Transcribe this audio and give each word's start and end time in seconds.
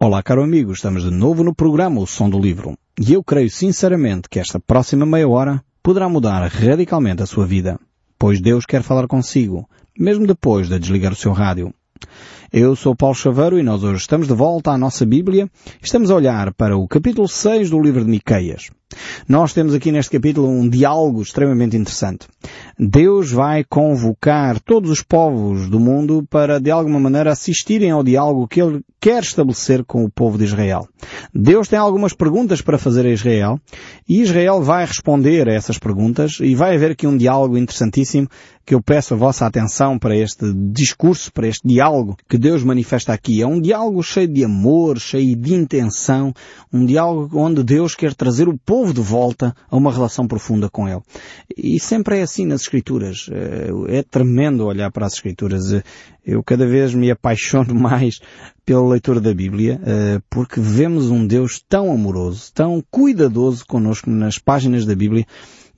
Olá, 0.00 0.22
caro 0.22 0.44
amigo, 0.44 0.70
estamos 0.70 1.02
de 1.02 1.10
novo 1.10 1.42
no 1.42 1.52
programa 1.52 2.00
O 2.00 2.06
Som 2.06 2.30
do 2.30 2.38
Livro. 2.38 2.78
E 3.04 3.14
eu 3.14 3.24
creio 3.24 3.50
sinceramente 3.50 4.28
que 4.28 4.38
esta 4.38 4.60
próxima 4.60 5.04
meia 5.04 5.28
hora 5.28 5.60
poderá 5.82 6.08
mudar 6.08 6.46
radicalmente 6.46 7.20
a 7.20 7.26
sua 7.26 7.44
vida, 7.44 7.80
pois 8.16 8.40
Deus 8.40 8.64
quer 8.64 8.84
falar 8.84 9.08
consigo, 9.08 9.68
mesmo 9.98 10.24
depois 10.24 10.68
de 10.68 10.78
desligar 10.78 11.12
o 11.12 11.16
seu 11.16 11.32
rádio. 11.32 11.74
Eu 12.52 12.76
sou 12.76 12.94
Paulo 12.94 13.16
Chaveiro 13.16 13.58
e 13.58 13.62
nós 13.64 13.82
hoje 13.82 13.96
estamos 14.02 14.28
de 14.28 14.34
volta 14.34 14.70
à 14.70 14.78
nossa 14.78 15.04
Bíblia. 15.04 15.50
Estamos 15.82 16.12
a 16.12 16.14
olhar 16.14 16.54
para 16.54 16.76
o 16.76 16.86
capítulo 16.86 17.26
6 17.26 17.70
do 17.70 17.82
livro 17.82 18.04
de 18.04 18.10
Miqueias. 18.10 18.70
Nós 19.28 19.52
temos 19.52 19.74
aqui 19.74 19.92
neste 19.92 20.12
capítulo 20.12 20.48
um 20.48 20.68
diálogo 20.68 21.20
extremamente 21.20 21.76
interessante. 21.76 22.26
Deus 22.78 23.30
vai 23.30 23.62
convocar 23.62 24.58
todos 24.60 24.90
os 24.90 25.02
povos 25.02 25.68
do 25.68 25.78
mundo 25.78 26.26
para, 26.30 26.58
de 26.58 26.70
alguma 26.70 26.98
maneira, 26.98 27.32
assistirem 27.32 27.90
ao 27.90 28.02
diálogo 28.02 28.48
que 28.48 28.62
Ele 28.62 28.80
quer 29.00 29.22
estabelecer 29.22 29.84
com 29.84 30.04
o 30.04 30.10
povo 30.10 30.38
de 30.38 30.44
Israel. 30.44 30.88
Deus 31.34 31.68
tem 31.68 31.78
algumas 31.78 32.14
perguntas 32.14 32.62
para 32.62 32.78
fazer 32.78 33.04
a 33.04 33.10
Israel 33.10 33.60
e 34.08 34.22
Israel 34.22 34.62
vai 34.62 34.84
responder 34.86 35.48
a 35.48 35.52
essas 35.52 35.78
perguntas 35.78 36.38
e 36.40 36.54
vai 36.54 36.74
haver 36.74 36.92
aqui 36.92 37.06
um 37.06 37.16
diálogo 37.16 37.58
interessantíssimo 37.58 38.28
que 38.64 38.74
eu 38.74 38.82
peço 38.82 39.14
a 39.14 39.16
vossa 39.16 39.46
atenção 39.46 39.98
para 39.98 40.14
este 40.14 40.52
discurso, 40.52 41.32
para 41.32 41.48
este 41.48 41.66
diálogo 41.66 42.16
que 42.28 42.36
Deus 42.36 42.62
manifesta 42.62 43.14
aqui. 43.14 43.40
É 43.40 43.46
um 43.46 43.60
diálogo 43.60 44.02
cheio 44.02 44.28
de 44.28 44.44
amor, 44.44 44.98
cheio 44.98 45.34
de 45.34 45.54
intenção, 45.54 46.34
um 46.70 46.84
diálogo 46.84 47.38
onde 47.38 47.62
Deus 47.62 47.94
quer 47.94 48.14
trazer 48.14 48.46
o 48.46 48.58
povo 48.58 48.77
povo 48.78 48.94
de 48.94 49.00
volta 49.00 49.52
a 49.68 49.76
uma 49.76 49.92
relação 49.92 50.28
profunda 50.28 50.70
com 50.70 50.88
Ele. 50.88 51.00
E 51.56 51.80
sempre 51.80 52.18
é 52.18 52.22
assim 52.22 52.46
nas 52.46 52.60
Escrituras. 52.60 53.28
É 53.88 54.04
tremendo 54.04 54.66
olhar 54.66 54.88
para 54.92 55.04
as 55.04 55.14
Escrituras. 55.14 55.82
Eu 56.24 56.44
cada 56.44 56.64
vez 56.64 56.94
me 56.94 57.10
apaixono 57.10 57.74
mais 57.78 58.20
pela 58.64 58.88
leitura 58.88 59.20
da 59.20 59.34
Bíblia, 59.34 59.80
eh, 59.84 60.20
porque 60.30 60.60
vemos 60.60 61.10
um 61.10 61.26
Deus 61.26 61.60
tão 61.68 61.90
amoroso, 61.90 62.52
tão 62.54 62.84
cuidadoso 62.88 63.64
connosco 63.66 64.10
nas 64.10 64.38
páginas 64.38 64.86
da 64.86 64.94
Bíblia, 64.94 65.26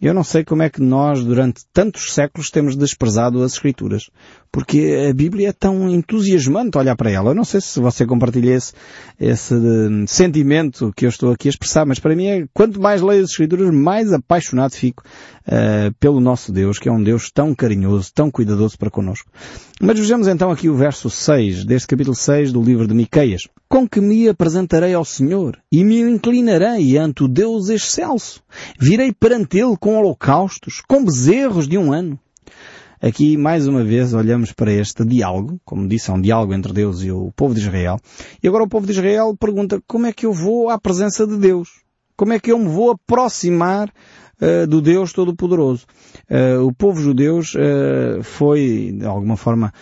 eu 0.06 0.14
não 0.14 0.24
sei 0.24 0.44
como 0.44 0.62
é 0.62 0.70
que 0.70 0.80
nós, 0.80 1.22
durante 1.22 1.62
tantos 1.72 2.14
séculos, 2.14 2.50
temos 2.50 2.74
desprezado 2.74 3.42
as 3.42 3.52
Escrituras. 3.52 4.08
Porque 4.50 5.08
a 5.10 5.12
Bíblia 5.12 5.50
é 5.50 5.52
tão 5.52 5.90
entusiasmante 5.90 6.78
olhar 6.78 6.96
para 6.96 7.10
ela. 7.10 7.30
Eu 7.30 7.34
não 7.34 7.44
sei 7.44 7.60
se 7.60 7.78
você 7.78 8.06
compartilha 8.06 8.54
esse, 8.54 8.72
esse 9.20 9.54
hum, 9.54 10.06
sentimento 10.06 10.90
que 10.96 11.04
eu 11.04 11.10
estou 11.10 11.32
aqui 11.32 11.48
a 11.48 11.50
expressar, 11.50 11.84
mas 11.84 11.98
para 11.98 12.16
mim 12.16 12.26
é, 12.26 12.46
quanto 12.54 12.80
mais 12.80 13.02
leio 13.02 13.22
as 13.22 13.30
Escrituras, 13.30 13.72
mais 13.74 14.12
apaixonado 14.12 14.72
fico 14.72 15.02
uh, 15.46 15.94
pelo 16.00 16.18
nosso 16.18 16.50
Deus, 16.50 16.78
que 16.78 16.88
é 16.88 16.92
um 16.92 17.02
Deus 17.02 17.30
tão 17.30 17.54
carinhoso, 17.54 18.10
tão 18.14 18.30
cuidadoso 18.30 18.78
para 18.78 18.90
connosco. 18.90 19.30
Mas 19.80 19.98
vejamos 19.98 20.26
então 20.26 20.50
aqui 20.50 20.68
o 20.68 20.74
verso 20.74 21.10
6, 21.10 21.64
deste 21.64 21.86
capítulo 21.86 22.16
6 22.16 22.52
do 22.52 22.62
livro 22.62 22.88
de 22.88 22.94
Miqueias. 22.94 23.42
Com 23.72 23.88
que 23.88 24.00
me 24.00 24.28
apresentarei 24.28 24.94
ao 24.94 25.04
Senhor 25.04 25.56
e 25.70 25.84
me 25.84 26.00
inclinarei 26.00 26.98
ante 26.98 27.22
o 27.22 27.28
Deus 27.28 27.68
excelso. 27.68 28.42
Virei 28.80 29.12
perante 29.12 29.58
Ele 29.58 29.76
com 29.78 29.96
holocaustos, 29.96 30.82
com 30.88 31.04
bezerros 31.04 31.68
de 31.68 31.78
um 31.78 31.92
ano. 31.92 32.18
Aqui, 33.00 33.36
mais 33.36 33.68
uma 33.68 33.84
vez, 33.84 34.12
olhamos 34.12 34.50
para 34.50 34.72
este 34.72 35.04
diálogo, 35.04 35.60
como 35.64 35.86
disse, 35.86 36.10
é 36.10 36.12
um 36.12 36.20
diálogo 36.20 36.52
entre 36.52 36.72
Deus 36.72 37.00
e 37.04 37.12
o 37.12 37.30
povo 37.36 37.54
de 37.54 37.60
Israel. 37.60 38.00
E 38.42 38.48
agora 38.48 38.64
o 38.64 38.68
povo 38.68 38.86
de 38.86 38.92
Israel 38.92 39.36
pergunta, 39.38 39.80
como 39.86 40.04
é 40.04 40.12
que 40.12 40.26
eu 40.26 40.32
vou 40.32 40.68
à 40.68 40.76
presença 40.76 41.24
de 41.24 41.36
Deus? 41.36 41.68
Como 42.16 42.32
é 42.32 42.40
que 42.40 42.50
eu 42.50 42.58
me 42.58 42.68
vou 42.68 42.90
aproximar 42.90 43.88
uh, 43.88 44.66
do 44.66 44.82
Deus 44.82 45.12
Todo-Poderoso? 45.12 45.86
Uh, 46.28 46.66
o 46.66 46.74
povo 46.74 47.00
judeu 47.00 47.38
uh, 47.38 48.22
foi, 48.24 48.96
de 48.98 49.06
alguma 49.06 49.36
forma, 49.36 49.72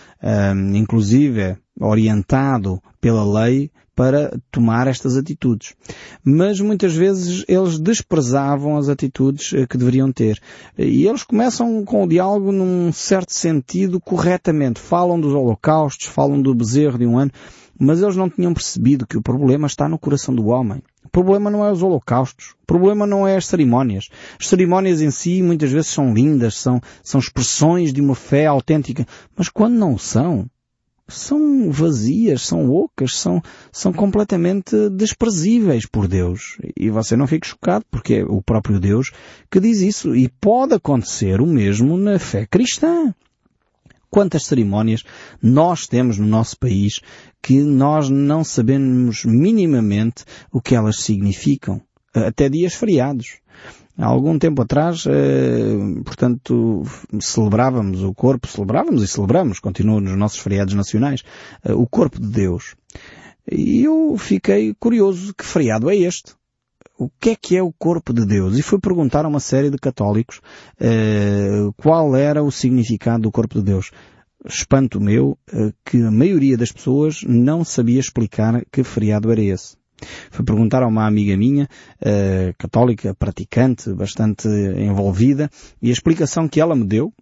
inclusive, 0.75 1.57
orientado 1.79 2.81
pela 2.99 3.23
lei 3.41 3.71
para 3.99 4.39
tomar 4.49 4.87
estas 4.87 5.17
atitudes. 5.17 5.75
Mas 6.23 6.61
muitas 6.61 6.95
vezes 6.95 7.43
eles 7.49 7.77
desprezavam 7.77 8.77
as 8.77 8.87
atitudes 8.87 9.51
eh, 9.53 9.67
que 9.67 9.77
deveriam 9.77 10.09
ter. 10.09 10.39
E 10.77 11.05
eles 11.05 11.23
começam 11.23 11.83
com 11.83 12.05
o 12.05 12.07
diálogo 12.07 12.49
num 12.49 12.93
certo 12.93 13.33
sentido 13.33 13.99
corretamente. 13.99 14.79
Falam 14.79 15.19
dos 15.19 15.33
holocaustos, 15.33 16.07
falam 16.07 16.41
do 16.41 16.55
bezerro 16.55 16.97
de 16.97 17.05
um 17.05 17.17
ano, 17.17 17.31
mas 17.77 18.01
eles 18.01 18.15
não 18.15 18.29
tinham 18.29 18.53
percebido 18.53 19.05
que 19.05 19.17
o 19.17 19.21
problema 19.21 19.67
está 19.67 19.89
no 19.89 19.99
coração 19.99 20.33
do 20.33 20.47
homem. 20.47 20.81
O 21.03 21.09
problema 21.09 21.49
não 21.49 21.65
é 21.65 21.69
os 21.69 21.83
holocaustos. 21.83 22.55
O 22.63 22.65
problema 22.65 23.05
não 23.05 23.27
é 23.27 23.35
as 23.35 23.47
cerimónias. 23.47 24.07
As 24.39 24.47
cerimónias 24.47 25.01
em 25.01 25.11
si 25.11 25.41
muitas 25.41 25.71
vezes 25.71 25.87
são 25.87 26.13
lindas, 26.13 26.55
são, 26.55 26.79
são 27.03 27.19
expressões 27.19 27.91
de 27.91 27.99
uma 27.99 28.15
fé 28.15 28.45
autêntica. 28.45 29.05
Mas 29.35 29.49
quando 29.49 29.73
não 29.73 29.97
são, 29.97 30.45
são 31.09 31.71
vazias, 31.71 32.43
são 32.43 32.69
ocas, 32.71 33.15
são, 33.17 33.41
são 33.71 33.91
completamente 33.91 34.89
desprezíveis 34.89 35.85
por 35.85 36.07
Deus. 36.07 36.57
E 36.77 36.89
você 36.89 37.15
não 37.15 37.27
fique 37.27 37.47
chocado, 37.47 37.85
porque 37.91 38.15
é 38.15 38.23
o 38.23 38.41
próprio 38.41 38.79
Deus 38.79 39.11
que 39.51 39.59
diz 39.59 39.81
isso. 39.81 40.15
E 40.15 40.29
pode 40.29 40.73
acontecer 40.73 41.41
o 41.41 41.45
mesmo 41.45 41.97
na 41.97 42.19
fé 42.19 42.45
cristã. 42.45 43.13
Quantas 44.09 44.45
cerimónias 44.45 45.03
nós 45.41 45.85
temos 45.85 46.17
no 46.17 46.25
nosso 46.25 46.57
país 46.57 46.99
que 47.41 47.61
nós 47.61 48.09
não 48.09 48.43
sabemos 48.43 49.23
minimamente 49.23 50.25
o 50.51 50.61
que 50.61 50.75
elas 50.75 51.01
significam. 51.01 51.81
Até 52.13 52.49
dias 52.49 52.73
feriados. 52.73 53.37
Há 53.99 54.05
algum 54.05 54.39
tempo 54.39 54.61
atrás, 54.61 55.03
eh, 55.05 56.01
portanto, 56.05 56.83
celebrávamos 57.19 58.01
o 58.01 58.13
corpo, 58.13 58.47
celebrávamos 58.47 59.03
e 59.03 59.07
celebramos, 59.09 59.59
continua 59.59 59.99
nos 59.99 60.17
nossos 60.17 60.39
feriados 60.39 60.73
nacionais, 60.73 61.21
eh, 61.65 61.73
o 61.73 61.85
corpo 61.85 62.17
de 62.17 62.29
Deus. 62.29 62.77
E 63.51 63.83
eu 63.83 64.15
fiquei 64.17 64.73
curioso, 64.79 65.33
que 65.35 65.43
feriado 65.43 65.89
é 65.89 65.97
este? 65.97 66.33
O 66.97 67.09
que 67.09 67.31
é 67.31 67.35
que 67.35 67.57
é 67.57 67.61
o 67.61 67.73
corpo 67.73 68.13
de 68.13 68.25
Deus? 68.25 68.57
E 68.57 68.61
fui 68.61 68.79
perguntar 68.79 69.25
a 69.25 69.27
uma 69.27 69.41
série 69.41 69.69
de 69.69 69.77
católicos 69.77 70.39
eh, 70.79 71.69
qual 71.75 72.15
era 72.15 72.41
o 72.41 72.51
significado 72.51 73.23
do 73.23 73.31
corpo 73.33 73.55
de 73.55 73.65
Deus. 73.65 73.91
Espanto 74.45 75.01
meu 75.01 75.37
que 75.83 76.01
a 76.01 76.09
maioria 76.09 76.57
das 76.57 76.71
pessoas 76.71 77.23
não 77.27 77.65
sabia 77.65 77.99
explicar 77.99 78.63
que 78.71 78.81
feriado 78.85 79.29
era 79.29 79.41
esse. 79.41 79.78
Fui 80.31 80.43
perguntar 80.45 80.83
a 80.83 80.87
uma 80.87 81.05
amiga 81.05 81.35
minha, 81.37 81.67
uh, 82.01 82.53
católica, 82.57 83.13
praticante, 83.13 83.93
bastante 83.93 84.47
envolvida, 84.47 85.49
e 85.81 85.89
a 85.89 85.93
explicação 85.93 86.47
que 86.47 86.59
ela 86.59 86.75
me 86.75 86.85
deu, 86.85 87.13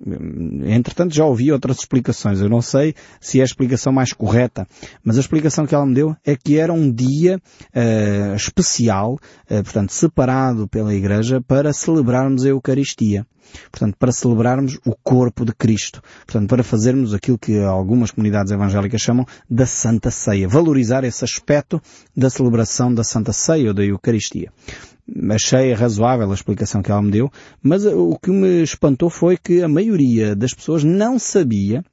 entretanto 0.66 1.14
já 1.14 1.26
ouvi 1.26 1.52
outras 1.52 1.80
explicações, 1.80 2.42
eu 2.42 2.50
não 2.50 2.62
sei 2.62 2.94
se 3.20 3.40
é 3.40 3.42
a 3.42 3.46
explicação 3.46 3.92
mais 3.92 4.14
correta, 4.14 4.68
mas 5.04 5.18
a 5.18 5.20
explicação 5.20 5.66
que 5.66 5.76
ela 5.76 5.86
me 5.86 5.94
deu 5.94 6.16
é 6.26 6.36
que 6.36 6.58
era 6.58 6.74
um 6.74 6.92
dia 6.92 7.38
uh, 7.38 8.36
especial, 8.36 9.14
uh, 9.14 9.64
portanto 9.64 9.92
separado 9.92 10.68
pela 10.68 10.94
Igreja, 10.94 11.42
para 11.42 11.74
celebrarmos 11.74 12.46
a 12.46 12.50
Eucaristia. 12.50 13.26
Portanto, 13.72 13.96
para 13.98 14.12
celebrarmos 14.12 14.80
o 14.86 14.96
corpo 14.96 15.46
de 15.46 15.54
Cristo. 15.54 16.02
Portanto, 16.26 16.50
para 16.50 16.64
fazermos 16.64 17.14
aquilo 17.14 17.38
que 17.38 17.60
algumas 17.60 18.12
comunidades 18.12 18.52
evangélicas 18.52 19.02
chamam 19.02 19.26
da 19.50 19.66
Santa 19.66 20.12
Ceia. 20.12 20.48
Valorizar 20.48 21.04
esse 21.04 21.24
aspecto 21.24 21.82
da 22.16 22.30
celebração 22.30 22.94
da 22.94 23.04
Santa 23.04 23.34
Ceia 23.34 23.70
ou 23.70 23.74
da 23.74 23.84
Eucaristia. 23.84 24.52
Achei 25.32 25.72
razoável 25.74 26.30
a 26.30 26.34
explicação 26.34 26.82
que 26.82 26.92
ela 26.92 27.02
me 27.02 27.12
deu, 27.12 27.32
mas 27.62 27.86
o 27.86 28.18
que 28.22 28.30
me 28.30 28.62
espantou 28.62 29.10
foi 29.10 29.38
que 29.38 29.62
a 29.62 29.68
maioria 29.68 30.36
das 30.36 30.54
pessoas 30.54 30.84
não 30.84 31.18
sabia 31.18 31.84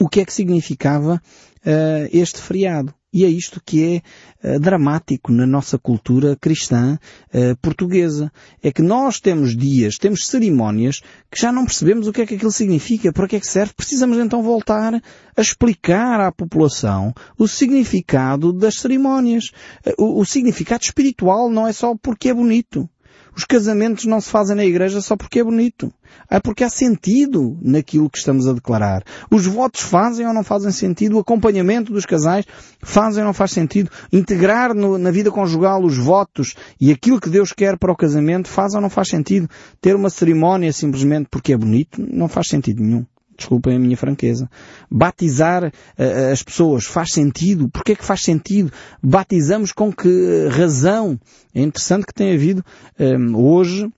o 0.00 0.08
que 0.08 0.20
é 0.20 0.24
que 0.24 0.32
significava 0.32 1.14
uh, 1.16 2.08
este 2.10 2.40
feriado. 2.40 2.94
E 3.12 3.24
é 3.24 3.28
isto 3.28 3.60
que 3.64 4.02
é 4.42 4.56
uh, 4.56 4.60
dramático 4.60 5.32
na 5.32 5.46
nossa 5.46 5.78
cultura 5.78 6.36
cristã 6.36 6.98
uh, 7.32 7.56
portuguesa. 7.62 8.30
É 8.62 8.70
que 8.70 8.82
nós 8.82 9.18
temos 9.18 9.56
dias, 9.56 9.96
temos 9.96 10.26
cerimónias 10.26 11.00
que 11.30 11.40
já 11.40 11.50
não 11.50 11.64
percebemos 11.64 12.06
o 12.06 12.12
que 12.12 12.22
é 12.22 12.26
que 12.26 12.34
aquilo 12.34 12.52
significa, 12.52 13.12
para 13.12 13.26
que 13.26 13.36
é 13.36 13.40
que 13.40 13.46
serve. 13.46 13.72
Precisamos 13.74 14.18
então 14.18 14.42
voltar 14.42 14.94
a 14.94 15.40
explicar 15.40 16.20
à 16.20 16.30
população 16.30 17.14
o 17.38 17.48
significado 17.48 18.52
das 18.52 18.74
cerimónias. 18.74 19.52
Uh, 19.86 20.04
o, 20.04 20.20
o 20.20 20.26
significado 20.26 20.84
espiritual 20.84 21.50
não 21.50 21.66
é 21.66 21.72
só 21.72 21.94
porque 21.96 22.28
é 22.28 22.34
bonito. 22.34 22.88
Os 23.36 23.44
casamentos 23.44 24.04
não 24.04 24.20
se 24.20 24.30
fazem 24.30 24.56
na 24.56 24.64
igreja 24.64 25.00
só 25.00 25.16
porque 25.16 25.40
é 25.40 25.44
bonito. 25.44 25.92
É 26.30 26.40
porque 26.40 26.64
há 26.64 26.68
sentido 26.68 27.58
naquilo 27.62 28.10
que 28.10 28.18
estamos 28.18 28.46
a 28.46 28.52
declarar. 28.52 29.02
Os 29.30 29.46
votos 29.46 29.80
fazem 29.80 30.26
ou 30.26 30.34
não 30.34 30.42
fazem 30.42 30.70
sentido. 30.70 31.16
O 31.16 31.20
acompanhamento 31.20 31.92
dos 31.92 32.06
casais 32.06 32.44
fazem 32.82 33.22
ou 33.22 33.26
não 33.26 33.34
faz 33.34 33.52
sentido. 33.52 33.90
Integrar 34.12 34.74
no, 34.74 34.98
na 34.98 35.10
vida 35.10 35.30
conjugal 35.30 35.82
os 35.84 35.96
votos 35.96 36.54
e 36.80 36.90
aquilo 36.90 37.20
que 37.20 37.30
Deus 37.30 37.52
quer 37.52 37.78
para 37.78 37.92
o 37.92 37.96
casamento 37.96 38.48
faz 38.48 38.74
ou 38.74 38.80
não 38.80 38.90
faz 38.90 39.08
sentido. 39.08 39.48
Ter 39.80 39.94
uma 39.94 40.10
cerimónia 40.10 40.72
simplesmente 40.72 41.28
porque 41.30 41.52
é 41.52 41.56
bonito 41.56 42.04
não 42.10 42.28
faz 42.28 42.48
sentido 42.48 42.82
nenhum. 42.82 43.04
Desculpem 43.38 43.76
a 43.76 43.78
minha 43.78 43.96
franqueza. 43.96 44.50
Batizar 44.90 45.64
uh, 45.64 46.32
as 46.32 46.42
pessoas 46.42 46.84
faz 46.84 47.12
sentido? 47.12 47.68
Porquê 47.68 47.94
que 47.94 48.04
faz 48.04 48.22
sentido? 48.22 48.72
Batizamos 49.00 49.70
com 49.70 49.92
que 49.92 50.48
razão? 50.50 51.18
É 51.54 51.62
interessante 51.62 52.04
que 52.04 52.12
tenha 52.12 52.34
havido 52.34 52.64
um, 52.98 53.04
ehm, 53.04 53.36
hoje 53.36 53.88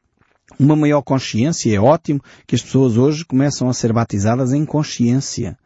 uma 0.58 0.76
maior 0.76 1.00
consciência. 1.00 1.74
É 1.74 1.80
ótimo 1.80 2.20
que 2.46 2.54
as 2.54 2.60
pessoas 2.60 2.98
hoje 2.98 3.24
começam 3.24 3.68
a 3.68 3.72
ser 3.72 3.94
batizadas 3.94 4.52
em 4.52 4.66
consciência. 4.66 5.56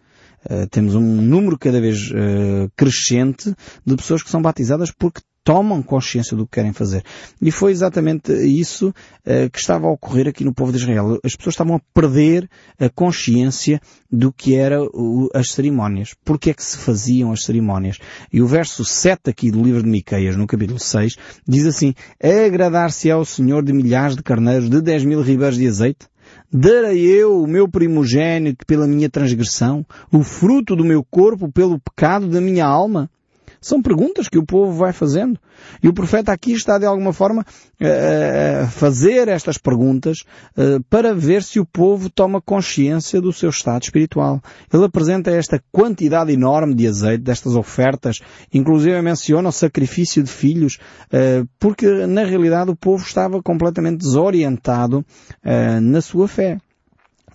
Uh, 0.48 0.68
temos 0.68 0.94
um 0.94 1.00
número 1.00 1.58
cada 1.58 1.80
vez 1.80 2.10
uh, 2.10 2.70
crescente 2.76 3.52
de 3.84 3.96
pessoas 3.96 4.22
que 4.22 4.30
são 4.30 4.40
batizadas 4.40 4.90
porque 4.90 5.20
tomam 5.44 5.82
consciência 5.82 6.34
do 6.34 6.46
que 6.46 6.52
querem 6.52 6.72
fazer. 6.72 7.04
E 7.40 7.50
foi 7.50 7.70
exatamente 7.70 8.32
isso 8.32 8.88
uh, 8.88 9.50
que 9.50 9.58
estava 9.58 9.86
a 9.86 9.92
ocorrer 9.92 10.26
aqui 10.26 10.42
no 10.42 10.54
povo 10.54 10.72
de 10.72 10.78
Israel. 10.78 11.20
As 11.22 11.36
pessoas 11.36 11.52
estavam 11.52 11.76
a 11.76 11.80
perder 11.92 12.48
a 12.80 12.88
consciência 12.88 13.80
do 14.10 14.32
que 14.32 14.56
eram 14.56 14.88
as 15.34 15.50
cerimónias. 15.50 16.14
Porque 16.24 16.50
é 16.50 16.54
que 16.54 16.64
se 16.64 16.78
faziam 16.78 17.30
as 17.30 17.44
cerimónias? 17.44 17.98
E 18.32 18.40
o 18.40 18.46
verso 18.46 18.84
7 18.84 19.28
aqui 19.28 19.50
do 19.50 19.62
livro 19.62 19.82
de 19.82 19.88
Miqueias, 19.88 20.34
no 20.34 20.46
capítulo 20.46 20.78
6, 20.78 21.16
diz 21.46 21.66
assim, 21.66 21.94
agradar-se 22.22 23.10
ao 23.10 23.24
Senhor 23.24 23.62
de 23.62 23.72
milhares 23.72 24.16
de 24.16 24.22
carneiros, 24.22 24.70
de 24.70 24.80
dez 24.80 25.04
mil 25.04 25.20
ribeiros 25.20 25.58
de 25.58 25.68
azeite? 25.68 26.06
Darei 26.50 27.00
eu 27.00 27.42
o 27.42 27.46
meu 27.46 27.68
primogênito 27.68 28.64
pela 28.64 28.86
minha 28.86 29.10
transgressão, 29.10 29.84
o 30.10 30.22
fruto 30.22 30.74
do 30.74 30.84
meu 30.84 31.04
corpo 31.04 31.50
pelo 31.50 31.78
pecado 31.78 32.28
da 32.28 32.40
minha 32.40 32.64
alma? 32.64 33.10
São 33.64 33.80
perguntas 33.80 34.28
que 34.28 34.36
o 34.36 34.44
povo 34.44 34.72
vai 34.72 34.92
fazendo. 34.92 35.40
E 35.82 35.88
o 35.88 35.94
profeta 35.94 36.30
aqui 36.30 36.52
está 36.52 36.76
de 36.76 36.84
alguma 36.84 37.14
forma 37.14 37.46
a 37.80 38.66
fazer 38.68 39.26
estas 39.26 39.56
perguntas 39.56 40.18
para 40.90 41.14
ver 41.14 41.42
se 41.42 41.58
o 41.58 41.64
povo 41.64 42.10
toma 42.10 42.42
consciência 42.42 43.22
do 43.22 43.32
seu 43.32 43.48
estado 43.48 43.84
espiritual. 43.84 44.42
Ele 44.70 44.84
apresenta 44.84 45.30
esta 45.30 45.62
quantidade 45.72 46.30
enorme 46.30 46.74
de 46.74 46.86
azeite, 46.86 47.24
destas 47.24 47.56
ofertas, 47.56 48.20
inclusive 48.52 49.00
menciona 49.00 49.48
o 49.48 49.52
sacrifício 49.52 50.22
de 50.22 50.30
filhos, 50.30 50.78
porque 51.58 51.86
na 52.06 52.22
realidade 52.22 52.70
o 52.70 52.76
povo 52.76 53.02
estava 53.02 53.42
completamente 53.42 53.96
desorientado 53.96 55.02
na 55.82 56.02
sua 56.02 56.28
fé. 56.28 56.58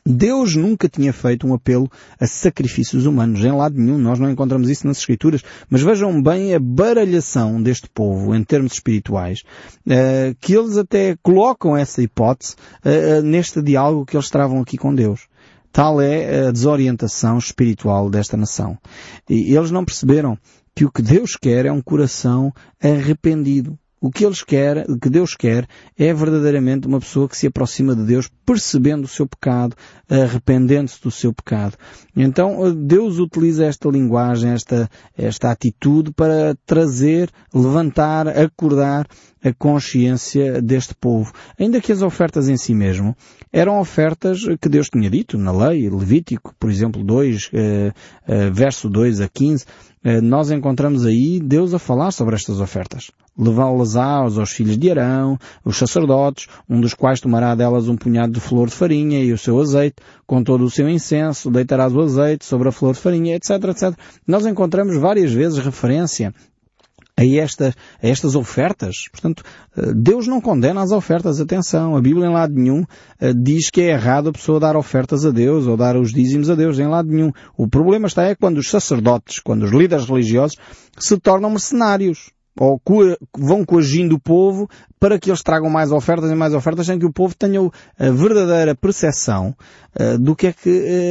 Deus 0.05 0.55
nunca 0.55 0.87
tinha 0.89 1.13
feito 1.13 1.47
um 1.47 1.53
apelo 1.53 1.89
a 2.19 2.27
sacrifícios 2.27 3.05
humanos, 3.05 3.43
em 3.43 3.51
lado 3.51 3.79
nenhum. 3.79 3.97
Nós 3.97 4.19
não 4.19 4.29
encontramos 4.29 4.69
isso 4.69 4.87
nas 4.87 4.97
Escrituras. 4.97 5.43
Mas 5.69 5.81
vejam 5.81 6.21
bem 6.21 6.53
a 6.53 6.59
baralhação 6.59 7.61
deste 7.61 7.89
povo, 7.89 8.35
em 8.35 8.43
termos 8.43 8.73
espirituais, 8.73 9.43
uh, 9.87 10.35
que 10.39 10.53
eles 10.53 10.77
até 10.77 11.15
colocam 11.21 11.75
essa 11.75 12.01
hipótese 12.01 12.55
uh, 12.85 13.21
neste 13.21 13.61
diálogo 13.61 14.05
que 14.05 14.15
eles 14.15 14.29
travam 14.29 14.61
aqui 14.61 14.77
com 14.77 14.93
Deus. 14.93 15.27
Tal 15.71 16.01
é 16.01 16.47
a 16.47 16.51
desorientação 16.51 17.37
espiritual 17.37 18.09
desta 18.09 18.35
nação. 18.35 18.77
E 19.29 19.55
eles 19.55 19.71
não 19.71 19.85
perceberam 19.85 20.37
que 20.75 20.83
o 20.83 20.91
que 20.91 21.01
Deus 21.01 21.35
quer 21.35 21.65
é 21.65 21.71
um 21.71 21.81
coração 21.81 22.51
arrependido. 22.81 23.78
O 24.01 24.09
que 24.09 24.25
eles 24.25 24.43
quer, 24.43 24.89
o 24.89 24.97
que 24.97 25.09
Deus 25.09 25.35
quer, 25.35 25.67
é 25.97 26.13
verdadeiramente 26.13 26.87
uma 26.87 26.99
pessoa 26.99 27.27
que 27.27 27.35
se 27.35 27.47
aproxima 27.47 27.93
de 27.93 28.03
Deus 28.05 28.29
percebendo 28.45 29.03
o 29.03 29.09
seu 29.09 29.27
pecado, 29.27 29.75
arrependendo-se 30.09 31.01
do 31.01 31.11
seu 31.11 31.33
pecado. 31.33 31.77
Então 32.15 32.73
Deus 32.73 33.19
utiliza 33.19 33.65
esta 33.65 33.89
linguagem, 33.89 34.51
esta, 34.51 34.89
esta 35.17 35.51
atitude 35.51 36.11
para 36.11 36.55
trazer, 36.65 37.29
levantar, 37.53 38.27
acordar 38.27 39.07
a 39.43 39.53
consciência 39.53 40.61
deste 40.61 40.93
povo. 40.93 41.31
Ainda 41.57 41.79
que 41.79 41.91
as 41.91 42.01
ofertas 42.01 42.49
em 42.49 42.57
si 42.57 42.73
mesmo 42.73 43.15
eram 43.51 43.79
ofertas 43.79 44.41
que 44.59 44.69
Deus 44.69 44.89
tinha 44.89 45.09
dito 45.09 45.37
na 45.37 45.51
lei, 45.51 45.89
Levítico, 45.89 46.53
por 46.59 46.69
exemplo, 46.69 47.03
2, 47.03 47.49
eh, 47.53 47.93
eh, 48.27 48.49
verso 48.49 48.89
2 48.89 49.21
a 49.21 49.29
15, 49.29 49.65
eh, 50.03 50.21
nós 50.21 50.51
encontramos 50.51 51.05
aí 51.05 51.39
Deus 51.39 51.73
a 51.73 51.79
falar 51.79 52.11
sobre 52.11 52.35
estas 52.35 52.59
ofertas. 52.59 53.11
Levá-las 53.37 53.95
aos 53.95 54.51
filhos 54.51 54.77
de 54.77 54.91
Arão, 54.91 55.37
os 55.63 55.77
sacerdotes, 55.77 56.47
um 56.69 56.81
dos 56.81 56.93
quais 56.93 57.21
tomará 57.21 57.55
delas 57.55 57.87
um 57.87 57.95
punhado 57.95 58.33
de 58.33 58.39
flor 58.39 58.67
de 58.67 58.75
farinha 58.75 59.23
e 59.23 59.31
o 59.31 59.37
seu 59.37 59.59
azeite, 59.59 59.98
com 60.25 60.43
todo 60.43 60.63
o 60.63 60.69
seu 60.69 60.89
incenso, 60.89 61.51
deitarás 61.51 61.95
o 61.95 62.01
azeite 62.01 62.45
sobre 62.45 62.69
a 62.69 62.71
flor 62.71 62.93
de 62.93 62.99
farinha, 62.99 63.35
etc, 63.35 63.51
etc. 63.69 63.93
Nós 64.27 64.45
encontramos 64.45 64.95
várias 64.97 65.31
vezes 65.31 65.59
referência 65.59 66.33
a, 67.19 67.25
esta, 67.25 67.75
a 68.01 68.07
estas 68.07 68.35
ofertas. 68.35 69.09
Portanto, 69.11 69.43
eh, 69.75 69.91
Deus 69.93 70.25
não 70.25 70.39
condena 70.39 70.81
as 70.81 70.91
ofertas, 70.91 71.41
atenção. 71.41 71.95
A 71.95 72.01
Bíblia 72.01 72.27
em 72.27 72.33
lado 72.33 72.53
nenhum 72.53 72.85
eh, 73.19 73.33
diz 73.33 73.69
que 73.69 73.81
é 73.81 73.91
errado 73.91 74.29
a 74.29 74.31
pessoa 74.31 74.59
dar 74.59 74.77
ofertas 74.77 75.25
a 75.25 75.31
Deus 75.31 75.67
ou 75.67 75.75
dar 75.75 75.97
os 75.97 76.13
dízimos 76.13 76.49
a 76.49 76.55
Deus, 76.55 76.79
em 76.79 76.87
lado 76.87 77.09
nenhum. 77.09 77.31
O 77.57 77.67
problema 77.67 78.07
está 78.07 78.23
é 78.23 78.35
quando 78.35 78.57
os 78.57 78.69
sacerdotes, 78.69 79.39
quando 79.39 79.63
os 79.63 79.71
líderes 79.71 80.05
religiosos 80.05 80.57
se 80.97 81.17
tornam 81.17 81.49
mercenários 81.49 82.31
ou 82.59 82.81
vão 83.37 83.63
coagindo 83.63 84.15
o 84.15 84.19
povo 84.19 84.69
para 84.99 85.17
que 85.17 85.29
eles 85.29 85.41
tragam 85.41 85.69
mais 85.69 85.91
ofertas 85.93 86.29
e 86.29 86.35
mais 86.35 86.53
ofertas 86.53 86.85
sem 86.85 86.99
que 86.99 87.05
o 87.05 87.13
povo 87.13 87.33
tenha 87.33 87.61
a 87.97 88.09
verdadeira 88.09 88.75
percepção 88.75 89.55
uh, 89.97 90.19
do 90.19 90.35
que 90.35 90.47
é 90.47 90.53
que 90.53 90.69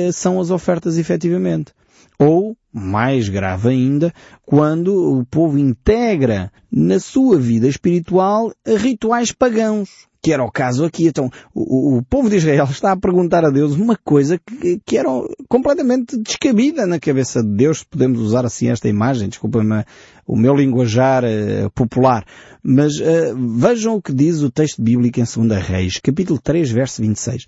uh, 0.09 0.13
são 0.13 0.41
as 0.41 0.51
ofertas 0.51 0.99
efetivamente. 0.99 1.73
Ou, 2.19 2.57
mais 2.73 3.29
grave 3.29 3.69
ainda, 3.69 4.13
quando 4.45 5.19
o 5.19 5.25
povo 5.25 5.57
integra 5.57 6.53
na 6.71 6.99
sua 6.99 7.39
vida 7.39 7.67
espiritual 7.67 8.53
rituais 8.67 9.33
pagãos 9.33 10.08
que 10.29 10.33
era 10.35 10.45
o 10.45 10.53
caso 10.53 10.85
aqui. 10.85 11.07
Então, 11.07 11.31
o, 11.55 11.97
o, 11.97 12.03
povo 12.03 12.29
de 12.29 12.37
Israel 12.37 12.67
está 12.71 12.93
a 12.93 12.97
perguntar 12.99 13.47
a 13.47 13.51
Deus 13.51 13.75
uma 13.75 13.97
coisa 13.97 14.39
que, 14.39 14.79
que 14.85 14.99
era 14.99 15.09
completamente 15.49 16.19
descabida 16.19 16.87
na 16.87 17.01
cabeça 17.01 17.43
de 17.43 17.49
Deus, 17.49 17.83
podemos 17.83 18.21
usar 18.21 18.45
assim 18.45 18.69
esta 18.69 18.91
imagem, 18.91 19.31
desculpa-me 19.31 19.87
o 20.27 20.37
meu 20.37 20.55
linguajar 20.55 21.25
uh, 21.25 21.71
popular. 21.71 22.27
Mas 22.63 22.99
uh, 22.99 23.35
vejam 23.57 23.95
o 23.95 24.03
que 24.03 24.13
diz 24.13 24.43
o 24.43 24.51
texto 24.51 24.83
bíblico 24.83 25.19
em 25.19 25.25
2 25.25 25.67
Reis, 25.67 25.99
capítulo 25.99 26.39
3, 26.39 26.71
verso 26.71 27.01
26. 27.01 27.47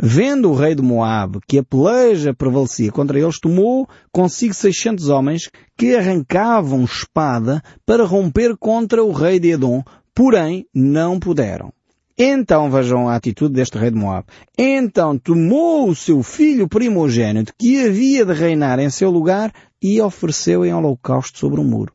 Vendo 0.00 0.50
o 0.50 0.54
rei 0.54 0.74
de 0.74 0.80
Moab 0.80 1.38
que 1.46 1.58
a 1.58 1.62
peleja 1.62 2.32
prevalecia 2.32 2.90
contra 2.90 3.20
eles, 3.20 3.38
tomou 3.38 3.86
consigo 4.10 4.54
600 4.54 5.10
homens 5.10 5.50
que 5.76 5.94
arrancavam 5.94 6.82
espada 6.84 7.62
para 7.84 8.06
romper 8.06 8.56
contra 8.56 9.04
o 9.04 9.12
rei 9.12 9.38
de 9.38 9.50
Edom, 9.50 9.84
porém 10.14 10.66
não 10.74 11.20
puderam. 11.20 11.70
Então 12.16 12.70
vejam 12.70 13.08
a 13.08 13.16
atitude 13.16 13.54
deste 13.54 13.78
rei 13.78 13.90
de 13.90 13.96
Moab. 13.96 14.26
Então 14.56 15.18
tomou 15.18 15.88
o 15.88 15.94
seu 15.94 16.22
filho 16.22 16.68
primogênito 16.68 17.52
que 17.58 17.84
havia 17.84 18.24
de 18.24 18.32
reinar 18.32 18.78
em 18.78 18.90
seu 18.90 19.10
lugar 19.10 19.52
e 19.80 20.00
ofereceu 20.00 20.64
em 20.64 20.74
holocausto 20.74 21.38
sobre 21.38 21.60
o 21.60 21.62
um 21.62 21.66
muro. 21.66 21.92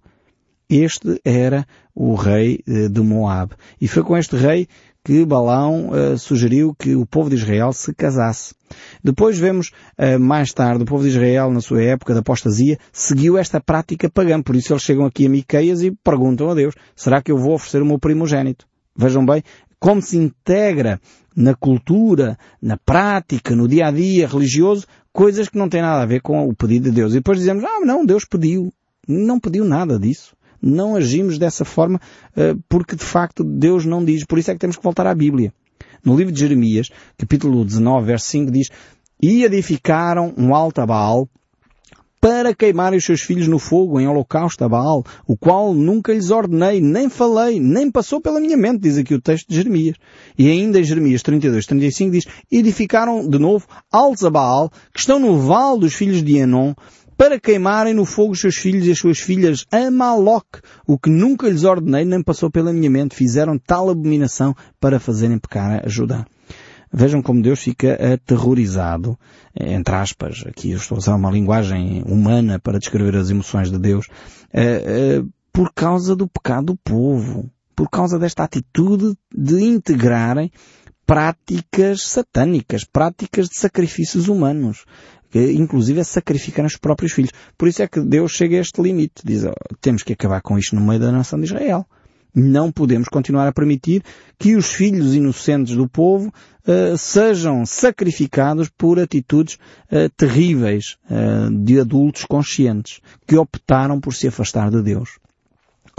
Este 0.70 1.22
era 1.24 1.66
o 1.96 2.16
rei 2.16 2.60
eh, 2.68 2.90
de 2.90 3.02
Moab. 3.02 3.54
E 3.80 3.88
foi 3.88 4.04
com 4.04 4.18
este 4.18 4.36
rei 4.36 4.68
que 5.08 5.26
Balão 5.26 5.88
uh, 5.88 6.18
sugeriu 6.18 6.76
que 6.78 6.94
o 6.94 7.06
povo 7.06 7.30
de 7.30 7.38
Israel 7.38 7.72
se 7.72 7.94
casasse. 7.94 8.54
Depois 9.02 9.40
vemos, 9.40 9.72
uh, 9.98 10.20
mais 10.20 10.52
tarde, 10.52 10.84
o 10.84 10.86
povo 10.86 11.04
de 11.04 11.10
Israel, 11.12 11.50
na 11.50 11.62
sua 11.62 11.82
época 11.82 12.12
de 12.12 12.20
apostasia, 12.20 12.78
seguiu 12.92 13.38
esta 13.38 13.62
prática 13.62 14.10
pagã. 14.10 14.42
Por 14.42 14.54
isso 14.54 14.74
eles 14.74 14.84
chegam 14.84 15.06
aqui 15.06 15.26
a 15.26 15.30
Miqueias 15.30 15.82
e 15.82 15.92
perguntam 15.92 16.50
a 16.50 16.54
Deus, 16.54 16.76
será 16.94 17.22
que 17.22 17.32
eu 17.32 17.38
vou 17.38 17.54
oferecer 17.54 17.82
o 17.82 17.86
meu 17.86 17.98
primogênito? 17.98 18.68
Vejam 18.98 19.26
bem, 19.26 19.42
como 19.80 20.02
se 20.02 20.18
integra 20.18 21.00
na 21.36 21.54
cultura, 21.54 22.38
na 22.62 22.78
prática, 22.78 23.56
no 23.56 23.68
dia 23.68 23.88
a 23.88 23.92
dia 23.92 24.28
religioso, 24.28 24.88
coisas 25.14 25.50
que 25.50 25.58
não 25.58 25.70
têm 25.70 25.82
nada 25.82 26.02
a 26.02 26.06
ver 26.06 26.22
com 26.22 26.48
o 26.48 26.56
pedido 26.56 26.90
de 26.90 26.96
Deus. 26.96 27.14
E 27.14 27.18
depois 27.18 27.38
dizemos, 27.38 27.64
ah, 27.64 27.80
não, 27.86 28.06
Deus 28.06 28.26
pediu. 28.26 28.74
Não 29.08 29.40
pediu 29.40 29.64
nada 29.64 30.00
disso. 30.00 30.36
Não 30.62 30.96
agimos 30.96 31.38
dessa 31.38 31.64
forma 31.64 32.02
eh, 32.36 32.56
porque 32.68 32.96
de 32.96 33.04
facto 33.04 33.44
Deus 33.44 33.86
não 33.86 34.04
diz. 34.04 34.26
Por 34.26 34.40
isso 34.40 34.52
é 34.52 34.54
que 34.54 34.60
temos 34.60 34.76
que 34.76 34.84
voltar 34.84 35.06
à 35.06 35.14
Bíblia. 35.14 35.54
No 36.04 36.18
livro 36.18 36.34
de 36.34 36.40
Jeremias, 36.40 36.90
capítulo 37.18 37.64
19, 37.64 38.06
verso 38.06 38.26
5 38.28 38.52
diz, 38.52 38.70
e 39.22 39.44
edificaram 39.44 40.34
um 40.38 40.54
alto 40.54 40.82
a 40.82 40.86
Baal 40.86 41.30
para 42.20 42.54
queimarem 42.54 42.98
os 42.98 43.06
seus 43.06 43.22
filhos 43.22 43.48
no 43.48 43.60
fogo 43.60 44.00
em 44.00 44.08
holocausto 44.08 44.64
a 44.64 44.70
Baal, 44.70 45.04
o 45.28 45.38
qual 45.38 45.74
nunca 45.74 46.14
lhes 46.14 46.32
ordenei, 46.32 46.82
nem 46.82 47.10
falei, 47.10 47.60
nem 47.60 47.92
passou 47.92 48.20
pela 48.20 48.40
minha 48.40 48.58
mente, 48.58 48.82
diz 48.82 48.98
aqui 48.98 49.14
o 49.14 49.22
texto 49.22 49.48
de 49.48 49.56
Jeremias. 49.56 49.96
E 50.38 50.50
ainda 50.50 50.80
em 50.80 50.84
Jeremias 50.84 51.22
32, 51.22 51.66
35 51.66 52.12
diz, 52.12 52.26
edificaram 52.52 53.28
de 53.28 53.38
novo 53.38 53.68
altos 53.92 54.24
a 54.24 54.30
Baal, 54.30 54.72
que 54.94 55.00
estão 55.00 55.20
no 55.20 55.38
vale 55.38 55.82
dos 55.82 55.94
filhos 55.94 56.24
de 56.24 56.38
Enon, 56.38 56.74
para 57.18 57.40
queimarem 57.40 57.94
no 57.94 58.06
fogo 58.06 58.34
os 58.34 58.40
seus 58.40 58.56
filhos 58.56 58.86
e 58.86 58.92
as 58.92 59.00
suas 59.00 59.20
filhas 59.20 59.66
a 59.72 59.90
Maloc, 59.90 60.46
o 60.86 61.00
que 61.00 61.10
nunca 61.10 61.50
lhes 61.50 61.64
ordenei, 61.64 62.06
nem 62.06 62.22
passou 62.22 62.52
pela 62.52 62.72
minha 62.72 62.90
mente, 62.90 63.16
fizeram 63.16 63.58
tal 63.58 63.90
abominação 63.90 64.56
para 64.80 65.00
fazerem 65.00 65.40
pecar 65.40 65.82
a 65.84 65.90
Judá. 65.90 66.26
Vejam 66.92 67.22
como 67.22 67.42
Deus 67.42 67.60
fica 67.60 68.14
aterrorizado, 68.14 69.18
entre 69.54 69.94
aspas, 69.96 70.44
aqui 70.48 70.72
eu 70.72 70.78
estou 70.78 70.96
a 70.96 71.00
usar 71.00 71.16
uma 71.16 71.32
linguagem 71.32 72.04
humana 72.06 72.60
para 72.60 72.80
descrever 72.80 73.16
as 73.16 73.30
emoções 73.30 73.70
de 73.70 73.78
Deus, 73.78 74.08
eh, 74.54 74.84
eh, 74.86 75.24
por 75.52 75.74
causa 75.74 76.16
do 76.16 76.28
pecado 76.28 76.68
do 76.68 76.78
povo, 76.78 77.50
por 77.76 77.90
causa 77.90 78.18
desta 78.18 78.44
atitude 78.44 79.16
de 79.36 79.64
integrarem 79.64 80.52
práticas 81.06 82.04
satânicas, 82.04 82.84
práticas 82.84 83.48
de 83.48 83.56
sacrifícios 83.56 84.28
humanos, 84.28 84.86
que 85.30 85.54
inclusive 85.54 86.00
é 86.00 86.04
sacrificar 86.04 86.66
os 86.66 86.78
próprios 86.78 87.14
filhos. 87.14 87.32
Por 87.58 87.68
isso 87.68 87.82
é 87.82 87.88
que 87.88 88.02
Deus 88.02 88.32
chega 88.32 88.58
a 88.58 88.62
este 88.62 88.82
limite, 88.82 89.22
diz, 89.24 89.44
oh, 89.44 89.54
temos 89.82 90.04
que 90.04 90.14
acabar 90.14 90.42
com 90.42 90.58
isto 90.58 90.76
no 90.76 90.82
meio 90.82 91.00
da 91.00 91.12
nação 91.12 91.40
de 91.40 91.46
Israel. 91.46 91.86
Não 92.40 92.72
podemos 92.72 93.08
continuar 93.08 93.48
a 93.48 93.52
permitir 93.52 94.04
que 94.38 94.56
os 94.56 94.72
filhos 94.72 95.16
inocentes 95.16 95.76
do 95.76 95.90
povo 95.90 96.32
uh, 96.68 96.96
sejam 96.96 97.66
sacrificados 97.66 98.70
por 98.70 99.00
atitudes 99.00 99.56
uh, 99.92 100.08
terríveis 100.16 100.98
uh, 101.10 101.50
de 101.52 101.80
adultos 101.80 102.26
conscientes 102.26 103.02
que 103.26 103.36
optaram 103.36 104.00
por 104.00 104.14
se 104.14 104.28
afastar 104.28 104.70
de 104.70 104.84
Deus. 104.84 105.18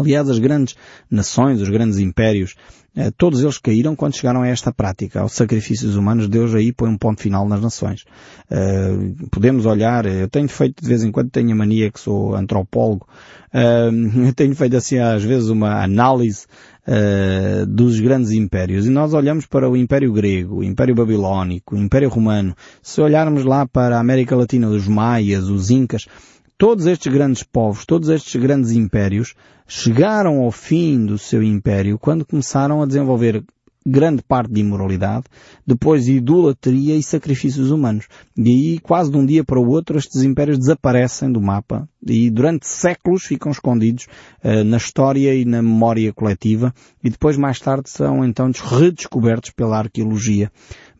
Aliás, 0.00 0.30
as 0.30 0.38
grandes 0.38 0.76
nações, 1.10 1.60
os 1.60 1.68
grandes 1.68 1.98
impérios, 1.98 2.54
eh, 2.94 3.10
todos 3.16 3.42
eles 3.42 3.58
caíram 3.58 3.96
quando 3.96 4.14
chegaram 4.14 4.42
a 4.42 4.48
esta 4.48 4.72
prática, 4.72 5.20
aos 5.20 5.32
sacrifícios 5.32 5.96
humanos. 5.96 6.28
Deus 6.28 6.54
aí 6.54 6.72
põe 6.72 6.88
um 6.88 6.96
ponto 6.96 7.20
final 7.20 7.48
nas 7.48 7.60
nações. 7.60 8.04
Eh, 8.48 8.92
podemos 9.28 9.66
olhar, 9.66 10.06
eu 10.06 10.28
tenho 10.28 10.48
feito 10.48 10.80
de 10.80 10.88
vez 10.88 11.02
em 11.02 11.10
quando, 11.10 11.30
tenho 11.30 11.50
a 11.50 11.54
mania 11.56 11.90
que 11.90 11.98
sou 11.98 12.36
antropólogo, 12.36 13.08
eh, 13.52 13.90
eu 14.28 14.32
tenho 14.34 14.54
feito 14.54 14.76
assim 14.76 14.98
às 14.98 15.24
vezes 15.24 15.48
uma 15.48 15.82
análise 15.82 16.46
dos 17.68 18.00
grandes 18.00 18.30
impérios. 18.30 18.86
E 18.86 18.88
nós 18.88 19.12
olhamos 19.12 19.44
para 19.44 19.68
o 19.68 19.76
Império 19.76 20.10
Grego, 20.10 20.60
o 20.60 20.64
Império 20.64 20.94
Babilónico, 20.94 21.76
o 21.76 21.78
Império 21.78 22.08
Romano. 22.08 22.56
Se 22.82 22.98
olharmos 23.02 23.44
lá 23.44 23.66
para 23.66 23.98
a 23.98 24.00
América 24.00 24.34
Latina, 24.34 24.68
os 24.68 24.88
Maias, 24.88 25.50
os 25.50 25.70
Incas, 25.70 26.06
todos 26.58 26.86
estes 26.86 27.10
grandes 27.10 27.44
povos, 27.44 27.86
todos 27.86 28.08
estes 28.08 28.40
grandes 28.40 28.72
impérios, 28.72 29.34
chegaram 29.66 30.40
ao 30.40 30.50
fim 30.50 31.06
do 31.06 31.16
seu 31.16 31.40
império 31.40 31.98
quando 31.98 32.26
começaram 32.26 32.82
a 32.82 32.86
desenvolver 32.86 33.44
grande 33.86 34.22
parte 34.22 34.52
de 34.52 34.60
imoralidade, 34.60 35.24
depois 35.66 36.08
idolatria 36.08 36.96
e 36.96 37.02
sacrifícios 37.02 37.70
humanos. 37.70 38.06
E 38.36 38.50
aí, 38.50 38.78
quase 38.80 39.10
de 39.10 39.16
um 39.16 39.24
dia 39.24 39.44
para 39.44 39.58
o 39.58 39.68
outro, 39.68 39.96
estes 39.96 40.22
impérios 40.22 40.58
desaparecem 40.58 41.32
do 41.32 41.40
mapa 41.40 41.88
e 42.06 42.28
durante 42.28 42.66
séculos 42.66 43.24
ficam 43.24 43.50
escondidos 43.50 44.06
uh, 44.44 44.64
na 44.64 44.76
história 44.76 45.34
e 45.34 45.44
na 45.44 45.62
memória 45.62 46.12
coletiva 46.12 46.74
e 47.02 47.08
depois 47.08 47.36
mais 47.36 47.60
tarde 47.60 47.88
são 47.88 48.24
então 48.24 48.50
redescobertos 48.52 49.50
pela 49.50 49.78
arqueologia. 49.78 50.50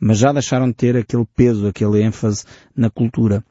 Mas 0.00 0.19
já 0.19 0.33
deixaram 0.33 0.69
de 0.69 0.75
ter 0.75 0.97
aquele 0.97 1.27
peso, 1.37 1.67
aquele 1.67 2.00
ênfase 2.03 2.45
na 2.75 2.88
cultura. 2.88 3.45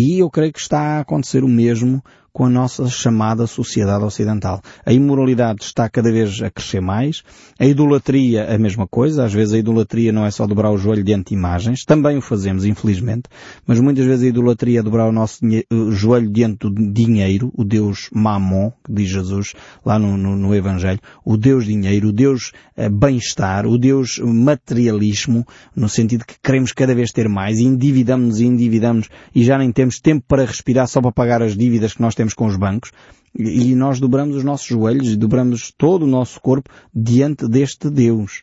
E 0.00 0.20
eu 0.20 0.30
creio 0.30 0.52
que 0.52 0.60
está 0.60 0.78
a 0.80 1.00
acontecer 1.00 1.42
o 1.42 1.48
mesmo 1.48 2.00
com 2.32 2.44
a 2.44 2.50
nossa 2.50 2.86
chamada 2.88 3.46
sociedade 3.46 4.04
ocidental. 4.04 4.60
A 4.84 4.92
imoralidade 4.92 5.62
está 5.62 5.88
cada 5.88 6.10
vez 6.10 6.40
a 6.42 6.50
crescer 6.50 6.80
mais, 6.80 7.22
a 7.58 7.66
idolatria 7.66 8.54
a 8.54 8.58
mesma 8.58 8.86
coisa, 8.86 9.24
às 9.24 9.32
vezes 9.32 9.54
a 9.54 9.58
idolatria 9.58 10.12
não 10.12 10.24
é 10.24 10.30
só 10.30 10.46
dobrar 10.46 10.70
o 10.70 10.78
joelho 10.78 11.04
diante 11.04 11.30
de 11.30 11.34
imagens, 11.34 11.84
também 11.84 12.16
o 12.16 12.20
fazemos, 12.20 12.64
infelizmente, 12.64 13.24
mas 13.66 13.80
muitas 13.80 14.06
vezes 14.06 14.24
a 14.24 14.28
idolatria 14.28 14.80
é 14.80 14.82
dobrar 14.82 15.08
o 15.08 15.12
nosso 15.12 15.40
joelho 15.90 16.30
diante 16.30 16.68
do 16.68 16.92
dinheiro, 16.92 17.52
o 17.56 17.64
Deus 17.64 18.08
Mamon, 18.12 18.70
que 18.84 18.92
diz 18.92 19.08
Jesus 19.08 19.54
lá 19.84 19.98
no, 19.98 20.16
no, 20.16 20.36
no 20.36 20.54
Evangelho, 20.54 21.00
o 21.24 21.36
Deus 21.36 21.64
dinheiro, 21.64 22.08
o 22.08 22.12
Deus 22.12 22.52
uh, 22.76 22.90
bem-estar, 22.90 23.66
o 23.66 23.78
Deus 23.78 24.18
materialismo, 24.18 25.46
no 25.74 25.88
sentido 25.88 26.24
que 26.24 26.34
queremos 26.42 26.72
cada 26.72 26.94
vez 26.94 27.10
ter 27.12 27.28
mais, 27.28 27.58
endividamos-nos 27.58 28.40
e 28.40 28.46
endividamos 28.46 29.08
e 29.34 29.44
já 29.44 29.58
nem 29.58 29.72
temos 29.72 30.00
tempo 30.00 30.24
para 30.26 30.44
respirar 30.44 30.86
só 30.86 31.00
para 31.00 31.12
pagar 31.12 31.42
as 31.42 31.56
dívidas 31.56 31.94
que 31.94 32.02
nós 32.02 32.14
temos 32.14 32.27
com 32.34 32.46
os 32.46 32.56
bancos 32.56 32.90
e 33.38 33.74
nós 33.74 34.00
dobramos 34.00 34.36
os 34.36 34.44
nossos 34.44 34.66
joelhos 34.66 35.08
e 35.08 35.16
dobramos 35.16 35.72
todo 35.76 36.02
o 36.02 36.08
nosso 36.08 36.40
corpo 36.40 36.70
diante 36.94 37.46
deste 37.48 37.90
Deus. 37.90 38.42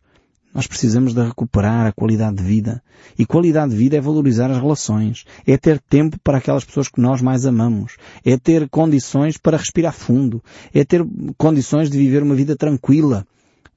Nós 0.54 0.66
precisamos 0.66 1.12
de 1.12 1.22
recuperar 1.22 1.86
a 1.86 1.92
qualidade 1.92 2.36
de 2.36 2.42
vida. 2.42 2.82
E 3.18 3.26
qualidade 3.26 3.72
de 3.72 3.76
vida 3.76 3.98
é 3.98 4.00
valorizar 4.00 4.50
as 4.50 4.56
relações. 4.56 5.26
É 5.46 5.58
ter 5.58 5.78
tempo 5.78 6.18
para 6.24 6.38
aquelas 6.38 6.64
pessoas 6.64 6.88
que 6.88 6.98
nós 6.98 7.20
mais 7.20 7.44
amamos. 7.44 7.98
É 8.24 8.38
ter 8.38 8.66
condições 8.70 9.36
para 9.36 9.58
respirar 9.58 9.92
fundo. 9.92 10.42
É 10.72 10.82
ter 10.82 11.04
condições 11.36 11.90
de 11.90 11.98
viver 11.98 12.22
uma 12.22 12.34
vida 12.34 12.56
tranquila. 12.56 13.26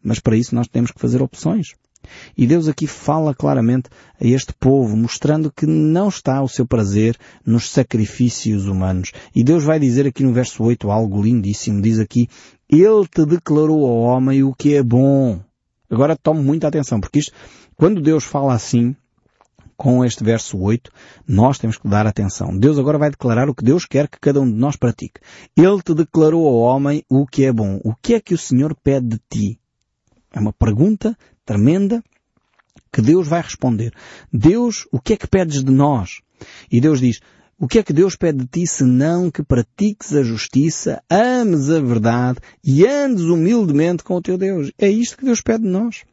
Mas 0.02 0.22
para 0.22 0.38
isso 0.38 0.56
nós 0.56 0.70
temos 0.70 0.90
que 0.92 1.02
fazer 1.02 1.22
opções. 1.22 1.76
E 2.38 2.48
Deus 2.48 2.68
aqui 2.68 2.88
fala 2.88 3.36
claramente 3.36 3.90
a 4.20 4.26
este 4.26 4.54
povo, 4.54 4.96
mostrando 4.96 5.52
que 5.52 5.66
não 5.66 6.10
está 6.10 6.42
o 6.42 6.48
seu 6.48 6.66
prazer 6.66 7.18
nos 7.46 7.70
sacrifícios 7.70 8.68
humanos. 8.68 9.12
E 9.36 9.44
Deus 9.44 9.64
vai 9.64 9.80
dizer 9.80 10.08
aqui 10.08 10.24
no 10.24 10.34
verso 10.34 10.64
8 10.64 10.90
algo 10.90 11.22
lindíssimo. 11.22 11.82
Diz 11.82 12.00
aqui, 12.00 12.28
Ele 12.70 13.08
te 13.08 13.26
declarou 13.26 13.86
ao 13.86 13.98
homem 13.98 14.44
o 14.44 14.54
que 14.54 14.76
é 14.76 14.84
bom. 14.84 15.40
Agora 15.90 16.16
tome 16.16 16.42
muita 16.42 16.68
atenção, 16.68 17.00
porque 17.00 17.20
isto, 17.20 17.34
quando 17.76 18.02
Deus 18.02 18.24
fala 18.24 18.54
assim, 18.54 18.96
com 19.80 20.04
este 20.04 20.26
verso 20.26 20.60
8, 20.60 20.92
nós 21.26 21.58
temos 21.58 21.78
que 21.78 21.88
dar 21.88 22.06
atenção. 22.06 22.56
Deus 22.58 22.78
agora 22.78 22.98
vai 22.98 23.10
declarar 23.10 23.50
o 23.50 23.56
que 23.56 23.64
Deus 23.64 23.86
quer 23.86 24.10
que 24.10 24.20
cada 24.20 24.42
um 24.42 24.46
de 24.46 24.58
nós 24.58 24.76
pratique. 24.76 25.22
Ele 25.56 25.82
te 25.82 25.94
declarou 25.94 26.46
ao 26.46 26.56
homem 26.56 27.02
o 27.10 27.26
que 27.26 27.46
é 27.46 27.54
bom. 27.54 27.80
O 27.86 27.96
que 27.96 28.16
é 28.16 28.20
que 28.20 28.34
o 28.34 28.38
Senhor 28.38 28.76
pede 28.84 29.08
de 29.08 29.20
ti? 29.30 29.60
É 30.34 30.40
uma 30.40 30.52
pergunta 30.52 31.18
tremenda 31.50 32.04
que 32.92 33.02
Deus 33.02 33.28
vai 33.28 33.42
responder. 33.42 33.92
Deus, 34.32 34.88
o 34.92 35.00
que 35.00 35.14
é 35.14 35.18
que 35.18 35.28
pedes 35.28 35.64
de 35.64 35.72
nós? 35.72 36.22
E 36.72 36.80
Deus 36.80 37.00
diz, 37.00 37.20
o 37.58 37.68
que 37.68 37.80
é 37.80 37.84
que 37.84 37.92
Deus 37.92 38.16
pede 38.16 38.40
de 38.40 38.46
ti 38.46 38.68
senão 38.68 39.32
que 39.32 39.44
pratiques 39.44 40.14
a 40.14 40.22
justiça, 40.22 41.02
ames 41.10 41.72
a 41.72 41.80
verdade 41.80 42.40
e 42.64 42.86
andes 42.86 43.24
humildemente 43.24 44.04
com 44.04 44.16
o 44.16 44.22
teu 44.22 44.38
Deus? 44.38 44.72
É 44.78 44.88
isto 44.88 45.18
que 45.18 45.26
Deus 45.26 45.42
pede 45.42 45.64
de 45.64 45.70
nós. 45.70 46.04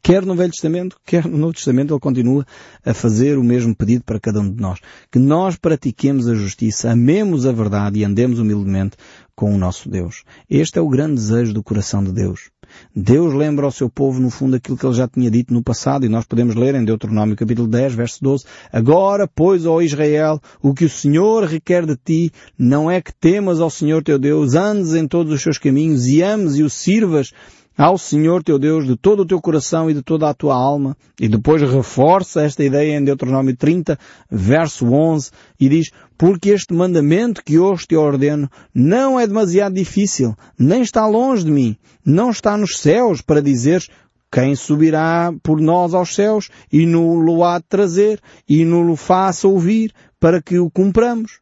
Quer 0.00 0.24
no 0.24 0.36
Velho 0.36 0.52
Testamento, 0.52 0.96
quer 1.04 1.26
no 1.26 1.36
Novo 1.36 1.52
Testamento, 1.52 1.92
Ele 1.92 2.00
continua 2.00 2.46
a 2.84 2.94
fazer 2.94 3.36
o 3.36 3.42
mesmo 3.42 3.74
pedido 3.74 4.04
para 4.04 4.20
cada 4.20 4.40
um 4.40 4.48
de 4.48 4.62
nós. 4.62 4.78
Que 5.10 5.18
nós 5.18 5.56
pratiquemos 5.56 6.28
a 6.28 6.34
justiça, 6.34 6.92
amemos 6.92 7.44
a 7.44 7.52
verdade 7.52 7.98
e 7.98 8.04
andemos 8.04 8.38
humildemente 8.38 8.96
com 9.34 9.52
o 9.52 9.58
nosso 9.58 9.90
Deus. 9.90 10.22
Este 10.48 10.78
é 10.78 10.80
o 10.80 10.88
grande 10.88 11.16
desejo 11.16 11.52
do 11.52 11.62
coração 11.62 12.02
de 12.02 12.12
Deus. 12.12 12.50
Deus 12.94 13.32
lembra 13.34 13.64
ao 13.64 13.70
seu 13.70 13.88
povo, 13.88 14.20
no 14.20 14.30
fundo, 14.30 14.56
aquilo 14.56 14.76
que 14.76 14.86
ele 14.86 14.94
já 14.94 15.06
tinha 15.06 15.30
dito 15.30 15.52
no 15.52 15.62
passado, 15.62 16.04
e 16.04 16.08
nós 16.08 16.24
podemos 16.24 16.54
ler 16.54 16.74
em 16.74 16.84
Deuteronômio 16.84 17.36
capítulo 17.36 17.68
10, 17.68 17.94
verso 17.94 18.18
12, 18.22 18.44
Agora, 18.72 19.28
pois, 19.28 19.66
ó 19.66 19.80
Israel, 19.80 20.40
o 20.62 20.74
que 20.74 20.84
o 20.84 20.90
Senhor 20.90 21.44
requer 21.44 21.86
de 21.86 21.96
ti 21.96 22.32
não 22.58 22.90
é 22.90 23.00
que 23.00 23.12
temas 23.12 23.60
ao 23.60 23.70
Senhor 23.70 24.02
teu 24.02 24.18
Deus, 24.18 24.54
andes 24.54 24.94
em 24.94 25.06
todos 25.06 25.32
os 25.32 25.42
seus 25.42 25.58
caminhos 25.58 26.06
e 26.06 26.22
ames 26.22 26.56
e 26.56 26.62
o 26.62 26.70
sirvas 26.70 27.32
ao 27.78 27.96
Senhor 27.96 28.42
teu 28.42 28.58
Deus 28.58 28.84
de 28.84 28.96
todo 28.96 29.20
o 29.20 29.24
teu 29.24 29.40
coração 29.40 29.88
e 29.88 29.94
de 29.94 30.02
toda 30.02 30.28
a 30.28 30.34
tua 30.34 30.56
alma. 30.56 30.96
E 31.20 31.28
depois 31.28 31.62
reforça 31.62 32.42
esta 32.42 32.64
ideia 32.64 32.98
em 32.98 33.04
Deuteronômio 33.04 33.56
30, 33.56 33.96
verso 34.28 34.92
11, 34.92 35.30
e 35.60 35.68
diz, 35.68 35.92
porque 36.18 36.50
este 36.50 36.74
mandamento 36.74 37.42
que 37.44 37.56
hoje 37.56 37.86
te 37.86 37.94
ordeno 37.94 38.50
não 38.74 39.18
é 39.18 39.28
demasiado 39.28 39.76
difícil, 39.76 40.34
nem 40.58 40.82
está 40.82 41.06
longe 41.06 41.44
de 41.44 41.52
mim, 41.52 41.76
não 42.04 42.30
está 42.30 42.56
nos 42.56 42.78
céus 42.78 43.22
para 43.22 43.40
dizeres, 43.40 43.88
quem 44.30 44.56
subirá 44.56 45.32
por 45.42 45.60
nós 45.60 45.94
aos 45.94 46.14
céus 46.14 46.50
e 46.70 46.84
no-lo 46.84 47.44
há 47.44 47.58
de 47.58 47.64
trazer 47.66 48.20
e 48.46 48.64
no-lo 48.64 48.96
faça 48.96 49.46
ouvir 49.46 49.92
para 50.18 50.42
que 50.42 50.58
o 50.58 50.68
cumpramos 50.68 51.40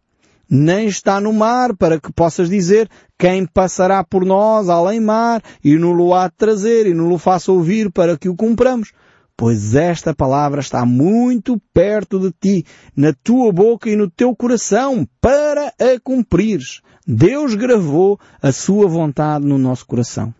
nem 0.49 0.87
está 0.87 1.21
no 1.21 1.33
mar, 1.33 1.77
para 1.77 2.01
que 2.01 2.13
possas 2.13 2.49
dizer 2.49 2.89
quem 3.19 3.47
passará 3.47 4.05
por 4.05 4.25
nós 4.25 4.69
além 4.69 5.01
mar, 5.01 5.43
e 5.63 5.77
no 5.77 6.15
há 6.15 6.29
de 6.29 6.35
trazer, 6.37 6.87
e 6.87 6.95
no 6.95 7.19
faça 7.19 7.51
ouvir, 7.51 7.91
para 7.91 8.17
que 8.17 8.29
o 8.29 8.37
cumpramos. 8.37 8.93
Pois 9.37 9.75
esta 9.75 10.15
palavra 10.15 10.61
está 10.61 10.87
muito 10.87 11.61
perto 11.75 12.19
de 12.19 12.33
ti, 12.41 12.65
na 12.97 13.13
tua 13.13 13.53
boca 13.53 13.91
e 13.91 13.97
no 13.97 14.11
teu 14.11 14.35
coração, 14.35 15.07
para 15.21 15.69
a 15.79 16.01
cumprires. 16.03 16.81
Deus 17.07 17.55
gravou 17.55 18.19
a 18.41 18.51
sua 18.51 18.89
vontade 18.89 19.45
no 19.45 19.59
nosso 19.59 19.87
coração. 19.87 20.35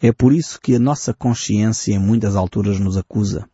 É 0.00 0.12
por 0.12 0.32
isso 0.32 0.60
que 0.60 0.74
a 0.74 0.78
nossa 0.78 1.14
consciência 1.14 1.92
em 1.92 1.98
muitas 1.98 2.36
alturas 2.36 2.78
nos 2.78 2.96
acusa. 2.96 3.48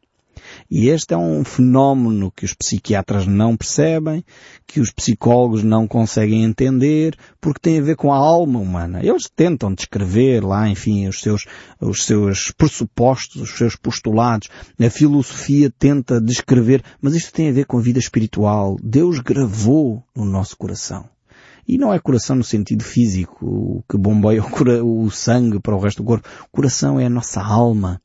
E 0.71 0.89
este 0.89 1.15
é 1.15 1.17
um 1.17 1.45
fenómeno 1.45 2.31
que 2.31 2.45
os 2.45 2.55
psiquiatras 2.55 3.27
não 3.27 3.57
percebem, 3.57 4.25
que 4.67 4.81
os 4.81 4.91
psicólogos 4.91 5.63
não 5.63 5.87
conseguem 5.87 6.45
entender, 6.45 7.17
porque 7.41 7.61
tem 7.61 7.79
a 7.79 7.83
ver 7.83 7.97
com 7.97 8.13
a 8.13 8.17
alma 8.17 8.59
humana. 8.59 9.01
Eles 9.03 9.31
tentam 9.35 9.75
descrever 9.75 10.45
lá, 10.45 10.69
enfim, 10.69 11.07
os 11.09 11.21
seus, 11.21 11.47
os 11.81 12.05
seus 12.05 12.51
pressupostos, 12.51 13.43
os 13.43 13.51
seus 13.57 13.77
postulados. 13.77 14.49
A 14.81 14.91
filosofia 14.91 15.73
tenta 15.79 16.21
descrever, 16.21 16.83
mas 17.01 17.15
isto 17.15 17.33
tem 17.33 17.49
a 17.49 17.53
ver 17.53 17.67
com 17.67 17.79
a 17.79 17.83
vida 17.83 17.99
espiritual. 17.99 18.77
Deus 18.83 19.19
gravou 19.19 20.03
no 20.15 20.25
nosso 20.25 20.57
coração. 20.57 21.09
E 21.67 21.79
não 21.79 21.93
é 21.93 21.99
coração 21.99 22.37
no 22.37 22.45
sentido 22.45 22.85
físico, 22.85 23.83
que 23.89 23.97
bombeia 23.97 24.43
o, 24.83 25.11
sangue 25.11 25.59
para 25.59 25.75
o 25.75 25.81
resto 25.81 26.03
do 26.03 26.07
corpo. 26.07 26.29
Coração 26.53 27.01
é 27.01 27.07
a 27.07 27.11
nossa 27.11 27.41
alma 27.43 28.01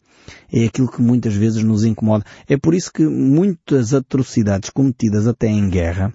é 0.51 0.65
aquilo 0.65 0.89
que 0.89 1.01
muitas 1.01 1.33
vezes 1.33 1.63
nos 1.63 1.83
incomoda. 1.83 2.25
É 2.47 2.57
por 2.57 2.73
isso 2.73 2.91
que 2.91 3.05
muitas 3.05 3.93
atrocidades 3.93 4.69
cometidas 4.69 5.27
até 5.27 5.47
em 5.47 5.69
guerra, 5.69 6.13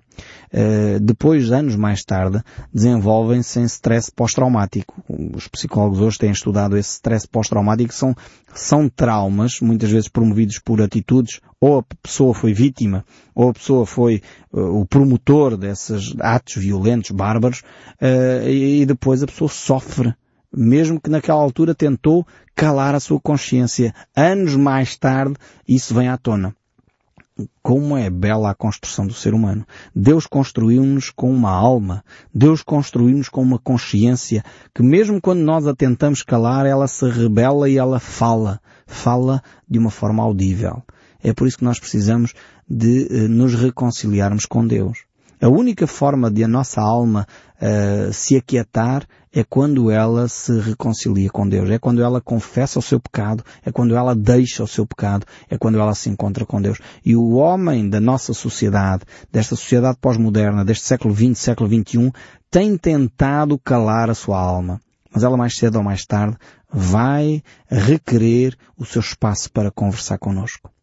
eh, 0.52 0.99
depois, 1.00 1.50
anos 1.50 1.75
mais 1.76 2.04
tarde, 2.04 2.42
desenvolvem-se 2.73 3.61
em 3.61 3.64
stress 3.64 4.11
pós-traumático. 4.14 5.02
Os 5.09 5.49
psicólogos 5.49 6.00
hoje 6.00 6.18
têm 6.18 6.30
estudado 6.30 6.76
esse 6.76 6.92
stress 6.92 7.26
pós-traumático, 7.26 7.92
são, 7.92 8.14
são 8.54 8.88
traumas, 8.88 9.61
muitas 9.61 9.90
vezes 9.90 10.09
promovidos 10.09 10.59
por 10.59 10.80
atitudes, 10.80 11.40
ou 11.61 11.78
a 11.78 11.83
pessoa 12.02 12.35
foi 12.35 12.52
vítima, 12.52 13.04
ou 13.35 13.49
a 13.49 13.52
pessoa 13.52 13.87
foi 13.87 14.23
uh, 14.52 14.80
o 14.80 14.87
promotor 14.87 15.56
desses 15.56 16.14
atos 16.21 16.56
violentos, 16.56 17.11
bárbaros, 17.11 17.62
uh, 18.00 18.49
e 18.49 18.85
depois 18.87 19.23
a 19.23 19.26
pessoa 19.26 19.49
sofre 19.49 20.14
mesmo 20.56 21.00
que 21.00 21.11
naquela 21.11 21.40
altura 21.40 21.75
tentou 21.75 22.26
calar 22.54 22.94
a 22.94 23.00
sua 23.00 23.20
consciência. 23.20 23.94
Anos 24.16 24.56
mais 24.56 24.96
tarde, 24.96 25.34
isso 25.66 25.94
vem 25.94 26.08
à 26.08 26.16
tona. 26.16 26.54
Como 27.62 27.96
é 27.96 28.08
bela 28.08 28.50
a 28.50 28.54
construção 28.54 29.06
do 29.06 29.12
ser 29.12 29.34
humano. 29.34 29.66
Deus 29.94 30.25
construiu-nos 30.26 31.11
com 31.11 31.32
uma 31.32 31.50
alma. 31.50 32.04
Deus 32.32 32.62
construiu-nos 32.62 33.28
com 33.28 33.42
uma 33.42 33.58
consciência 33.58 34.44
que 34.73 34.82
mesmo 34.82 35.20
quando 35.20 35.40
nós 35.40 35.66
a 35.66 35.75
tentamos 35.75 36.23
calar, 36.23 36.64
ela 36.64 36.87
se 36.87 37.08
rebela 37.08 37.68
e 37.68 37.76
ela 37.76 37.99
fala. 37.99 38.61
Fala 38.87 39.42
de 39.68 39.78
uma 39.78 39.90
forma 39.90 40.23
audível. 40.23 40.82
É 41.23 41.32
por 41.32 41.49
isso 41.49 41.58
que 41.58 41.64
nós 41.64 41.80
precisamos 41.80 42.34
de 42.68 43.08
uh, 43.11 43.28
nos 43.28 43.54
reconciliarmos 43.54 44.46
com 44.46 44.64
Deus. 44.64 44.99
A 45.44 45.48
única 45.50 45.86
forma 45.86 46.30
de 46.30 46.42
a 46.42 46.48
nossa 46.48 46.80
alma 46.80 47.26
uh, 47.60 48.10
se 48.14 48.34
aquietar 48.34 49.06
é 49.30 49.44
quando 49.44 49.90
ela 49.90 50.26
se 50.26 50.58
reconcilia 50.58 51.28
com 51.28 51.46
Deus, 51.46 51.68
é 51.68 51.78
quando 51.78 52.02
ela 52.02 52.18
confessa 52.18 52.78
o 52.78 52.82
seu 52.82 52.98
pecado, 52.98 53.44
é 53.62 53.70
quando 53.70 53.94
ela 53.94 54.14
deixa 54.14 54.64
o 54.64 54.66
seu 54.66 54.86
pecado, 54.86 55.26
é 55.50 55.58
quando 55.58 55.78
ela 55.78 55.94
se 55.94 56.08
encontra 56.08 56.46
com 56.46 56.62
Deus. 56.62 56.78
E 57.04 57.14
o 57.14 57.32
homem 57.32 57.90
da 57.90 58.00
nossa 58.00 58.32
sociedade, 58.32 59.04
desta 59.30 59.54
sociedade 59.54 59.98
pós-moderna, 60.00 60.64
deste 60.64 60.86
século 60.86 61.14
XX, 61.14 61.38
século 61.38 61.68
XXI, 61.68 62.10
tem 62.50 62.78
tentado 62.78 63.58
calar 63.58 64.08
a 64.08 64.14
sua 64.14 64.40
alma. 64.40 64.80
Mas 65.12 65.24
ela 65.24 65.36
mais 65.36 65.58
cedo 65.58 65.76
ou 65.76 65.84
mais 65.84 66.06
tarde 66.06 66.38
vai 66.72 67.42
requerer 67.68 68.56
o 68.78 68.86
seu 68.86 69.00
espaço 69.00 69.52
para 69.52 69.70
conversar 69.70 70.16
connosco. 70.16 70.74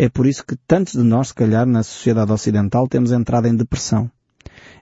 É 0.00 0.08
por 0.08 0.28
isso 0.28 0.46
que 0.46 0.54
tantos 0.54 0.92
de 0.92 1.02
nós, 1.02 1.28
se 1.28 1.34
calhar, 1.34 1.66
na 1.66 1.82
sociedade 1.82 2.30
ocidental, 2.30 2.86
temos 2.86 3.10
entrado 3.10 3.48
em 3.48 3.56
depressão. 3.56 4.08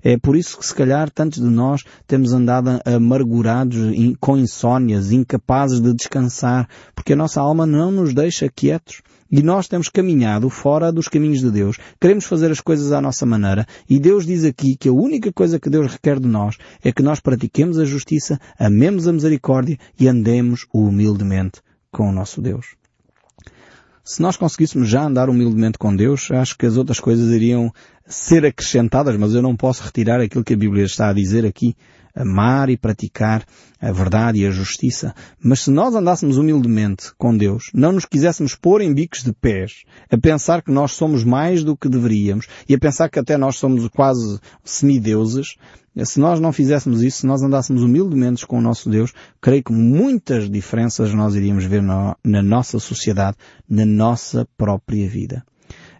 É 0.02 0.18
por 0.18 0.36
isso 0.36 0.58
que, 0.58 0.66
se 0.66 0.74
calhar, 0.74 1.10
tantos 1.10 1.40
de 1.40 1.48
nós 1.48 1.84
temos 2.06 2.34
andado 2.34 2.80
amargurados, 2.84 3.78
com 4.20 4.36
insónias, 4.36 5.10
incapazes 5.10 5.80
de 5.80 5.94
descansar, 5.94 6.68
porque 6.94 7.14
a 7.14 7.16
nossa 7.16 7.40
alma 7.40 7.64
não 7.64 7.90
nos 7.90 8.12
deixa 8.12 8.46
quietos. 8.54 9.00
E 9.30 9.42
nós 9.42 9.66
temos 9.66 9.88
caminhado 9.88 10.50
fora 10.50 10.92
dos 10.92 11.08
caminhos 11.08 11.40
de 11.40 11.50
Deus. 11.50 11.78
Queremos 11.98 12.26
fazer 12.26 12.50
as 12.50 12.60
coisas 12.60 12.92
à 12.92 13.00
nossa 13.00 13.24
maneira. 13.24 13.66
E 13.88 13.98
Deus 13.98 14.26
diz 14.26 14.44
aqui 14.44 14.76
que 14.76 14.88
a 14.88 14.92
única 14.92 15.32
coisa 15.32 15.58
que 15.58 15.70
Deus 15.70 15.90
requer 15.90 16.20
de 16.20 16.28
nós 16.28 16.58
é 16.84 16.92
que 16.92 17.02
nós 17.02 17.20
pratiquemos 17.20 17.78
a 17.78 17.86
justiça, 17.86 18.38
amemos 18.58 19.08
a 19.08 19.12
misericórdia 19.12 19.78
e 19.98 20.06
andemos 20.06 20.66
humildemente 20.72 21.62
com 21.90 22.08
o 22.08 22.12
nosso 22.12 22.40
Deus. 22.40 22.76
Se 24.06 24.22
nós 24.22 24.36
conseguíssemos 24.36 24.88
já 24.88 25.02
andar 25.02 25.28
humildemente 25.28 25.78
com 25.78 25.94
Deus, 25.94 26.30
acho 26.30 26.56
que 26.56 26.64
as 26.64 26.76
outras 26.76 27.00
coisas 27.00 27.28
iriam 27.34 27.72
ser 28.06 28.46
acrescentadas, 28.46 29.16
mas 29.16 29.34
eu 29.34 29.42
não 29.42 29.56
posso 29.56 29.82
retirar 29.82 30.20
aquilo 30.20 30.44
que 30.44 30.54
a 30.54 30.56
Bíblia 30.56 30.84
está 30.84 31.08
a 31.08 31.12
dizer 31.12 31.44
aqui. 31.44 31.74
Amar 32.16 32.70
e 32.70 32.76
praticar 32.76 33.44
a 33.78 33.92
verdade 33.92 34.40
e 34.40 34.46
a 34.46 34.50
justiça. 34.50 35.14
Mas 35.38 35.60
se 35.60 35.70
nós 35.70 35.94
andássemos 35.94 36.38
humildemente 36.38 37.12
com 37.18 37.36
Deus, 37.36 37.70
não 37.74 37.92
nos 37.92 38.06
quiséssemos 38.06 38.54
pôr 38.54 38.80
em 38.80 38.94
bicos 38.94 39.22
de 39.22 39.32
pés, 39.32 39.84
a 40.10 40.16
pensar 40.16 40.62
que 40.62 40.72
nós 40.72 40.92
somos 40.92 41.22
mais 41.22 41.62
do 41.62 41.76
que 41.76 41.88
deveríamos, 41.88 42.46
e 42.68 42.74
a 42.74 42.78
pensar 42.78 43.10
que 43.10 43.18
até 43.18 43.36
nós 43.36 43.56
somos 43.56 43.86
quase 43.88 44.40
semideuses, 44.64 45.56
se 46.04 46.20
nós 46.20 46.40
não 46.40 46.52
fizéssemos 46.52 47.02
isso, 47.02 47.20
se 47.20 47.26
nós 47.26 47.42
andássemos 47.42 47.82
humildemente 47.82 48.46
com 48.46 48.58
o 48.58 48.62
nosso 48.62 48.90
Deus, 48.90 49.12
creio 49.40 49.62
que 49.62 49.72
muitas 49.72 50.50
diferenças 50.50 51.14
nós 51.14 51.34
iríamos 51.34 51.64
ver 51.64 51.82
na, 51.82 52.16
na 52.22 52.42
nossa 52.42 52.78
sociedade, 52.78 53.36
na 53.68 53.86
nossa 53.86 54.46
própria 54.58 55.08
vida. 55.08 55.44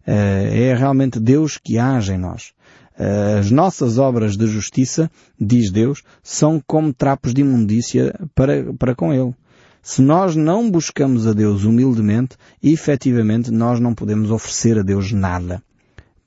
Eh, 0.07 0.69
é 0.69 0.75
realmente 0.75 1.19
Deus 1.19 1.59
que 1.59 1.79
age 1.79 2.13
em 2.13 2.19
nós. 2.19 2.53
As 2.99 3.51
nossas 3.51 3.99
obras 3.99 4.37
de 4.37 4.47
justiça, 4.47 5.11
diz 5.39 5.71
Deus, 5.71 6.03
são 6.23 6.63
como 6.67 6.95
trapos 6.95 7.35
de 7.35 7.43
imundícia 7.43 8.15
para, 8.35 8.73
para 8.75 8.95
com 8.95 9.13
Ele. 9.13 9.35
Se 9.83 10.03
nós 10.03 10.35
não 10.35 10.69
buscamos 10.69 11.27
a 11.27 11.33
Deus 11.33 11.65
humildemente, 11.65 12.37
efetivamente 12.63 13.53
nós 13.53 13.79
não 13.79 13.95
podemos 13.95 14.31
oferecer 14.31 14.79
a 14.79 14.83
Deus 14.83 15.13
nada. 15.13 15.63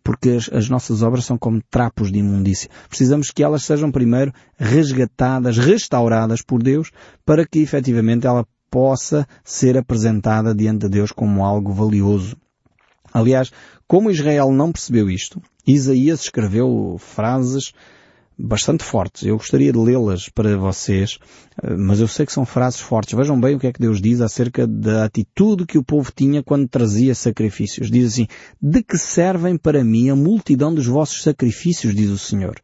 Porque 0.03 0.29
as, 0.29 0.49
as, 0.53 0.69
nossas 0.69 1.03
obras 1.03 1.25
são 1.25 1.37
como 1.37 1.61
trapos 1.69 2.11
de 2.11 2.19
imundícia. 2.19 2.69
Precisamos 2.87 3.31
que 3.31 3.43
elas 3.43 3.63
sejam 3.63 3.91
primeiro 3.91 4.31
resgatadas, 4.57 5.57
restauradas 5.57 6.41
por 6.41 6.63
Deus, 6.63 6.91
para 7.25 7.45
que 7.45 7.59
efetivamente 7.59 8.25
ela 8.25 8.45
possa 8.71 9.27
ser 9.43 9.77
apresentada 9.77 10.55
diante 10.55 10.81
de 10.81 10.89
Deus 10.89 11.11
como 11.11 11.43
algo 11.43 11.73
valioso. 11.73 12.37
Aliás, 13.13 13.51
como 13.87 14.11
Israel 14.11 14.51
não 14.51 14.71
percebeu 14.71 15.09
isto, 15.09 15.41
Isaías 15.65 16.21
escreveu 16.21 16.97
frases 16.99 17.73
bastante 18.39 18.83
fortes. 18.83 19.23
Eu 19.23 19.35
gostaria 19.35 19.73
de 19.73 19.77
lê-las 19.77 20.29
para 20.29 20.55
vocês, 20.57 21.19
eh, 21.61 21.75
mas 21.75 21.99
eu 21.99 22.07
sei 22.07 22.25
que 22.25 22.31
são 22.31 22.45
frases 22.45 22.79
fortes. 22.79 23.13
Vejam 23.13 23.39
bem 23.39 23.55
o 23.55 23.59
que 23.59 23.67
é 23.67 23.73
que 23.73 23.81
Deus 23.81 24.01
diz 24.01 24.21
acerca 24.21 24.65
da 24.65 25.03
atitude 25.03 25.65
que 25.65 25.77
o 25.77 25.83
povo 25.83 26.09
tinha 26.15 26.41
quando 26.41 26.67
trazia 26.67 27.13
sacrifícios. 27.13 27.91
Diz 27.91 28.13
assim, 28.13 28.27
de 28.61 28.81
que 28.81 28.97
servem 28.97 29.57
para 29.57 29.83
mim 29.83 30.09
a 30.09 30.15
multidão 30.15 30.73
dos 30.73 30.87
vossos 30.87 31.21
sacrifícios, 31.21 31.93
diz 31.93 32.09
o 32.09 32.17
Senhor. 32.17 32.55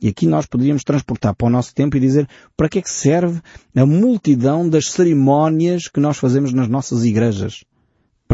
E 0.00 0.08
aqui 0.08 0.26
nós 0.26 0.44
poderíamos 0.44 0.84
transportar 0.84 1.34
para 1.34 1.46
o 1.46 1.50
nosso 1.50 1.74
tempo 1.74 1.96
e 1.96 2.00
dizer 2.00 2.28
para 2.54 2.68
que 2.68 2.78
é 2.78 2.82
que 2.82 2.90
serve 2.90 3.40
a 3.74 3.86
multidão 3.86 4.68
das 4.68 4.90
cerimónias 4.90 5.88
que 5.88 6.00
nós 6.00 6.18
fazemos 6.18 6.52
nas 6.52 6.68
nossas 6.68 7.04
igrejas. 7.04 7.64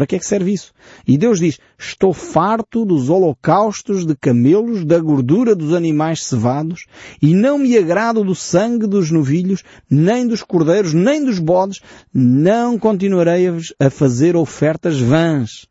Para 0.01 0.07
que 0.07 0.15
é 0.15 0.19
que 0.19 0.25
serve 0.25 0.51
isso? 0.51 0.73
E 1.07 1.15
Deus 1.15 1.37
diz, 1.37 1.59
estou 1.77 2.11
farto 2.11 2.83
dos 2.83 3.07
holocaustos 3.07 4.03
de 4.03 4.15
camelos, 4.15 4.83
da 4.83 4.97
gordura 4.97 5.53
dos 5.53 5.75
animais 5.75 6.23
cevados, 6.23 6.87
e 7.21 7.35
não 7.35 7.59
me 7.59 7.77
agrado 7.77 8.23
do 8.23 8.33
sangue 8.33 8.87
dos 8.87 9.11
novilhos, 9.11 9.61
nem 9.87 10.27
dos 10.27 10.41
cordeiros, 10.41 10.91
nem 10.91 11.23
dos 11.23 11.37
bodes, 11.37 11.81
não 12.11 12.79
continuarei 12.79 13.47
a 13.79 13.91
fazer 13.91 14.35
ofertas 14.35 14.99
vãs. 14.99 15.67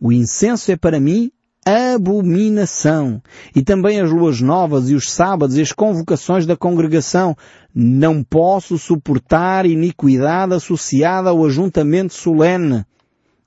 O 0.00 0.10
incenso 0.10 0.72
é 0.72 0.76
para 0.76 0.98
mim 0.98 1.30
abominação. 1.66 3.20
E 3.54 3.60
também 3.60 4.00
as 4.00 4.10
luas 4.10 4.40
novas 4.40 4.88
e 4.88 4.94
os 4.94 5.10
sábados 5.10 5.58
e 5.58 5.60
as 5.60 5.72
convocações 5.72 6.46
da 6.46 6.56
congregação. 6.56 7.36
Não 7.74 8.24
posso 8.24 8.78
suportar 8.78 9.66
iniquidade 9.66 10.54
associada 10.54 11.28
ao 11.28 11.44
ajuntamento 11.44 12.14
solene. 12.14 12.86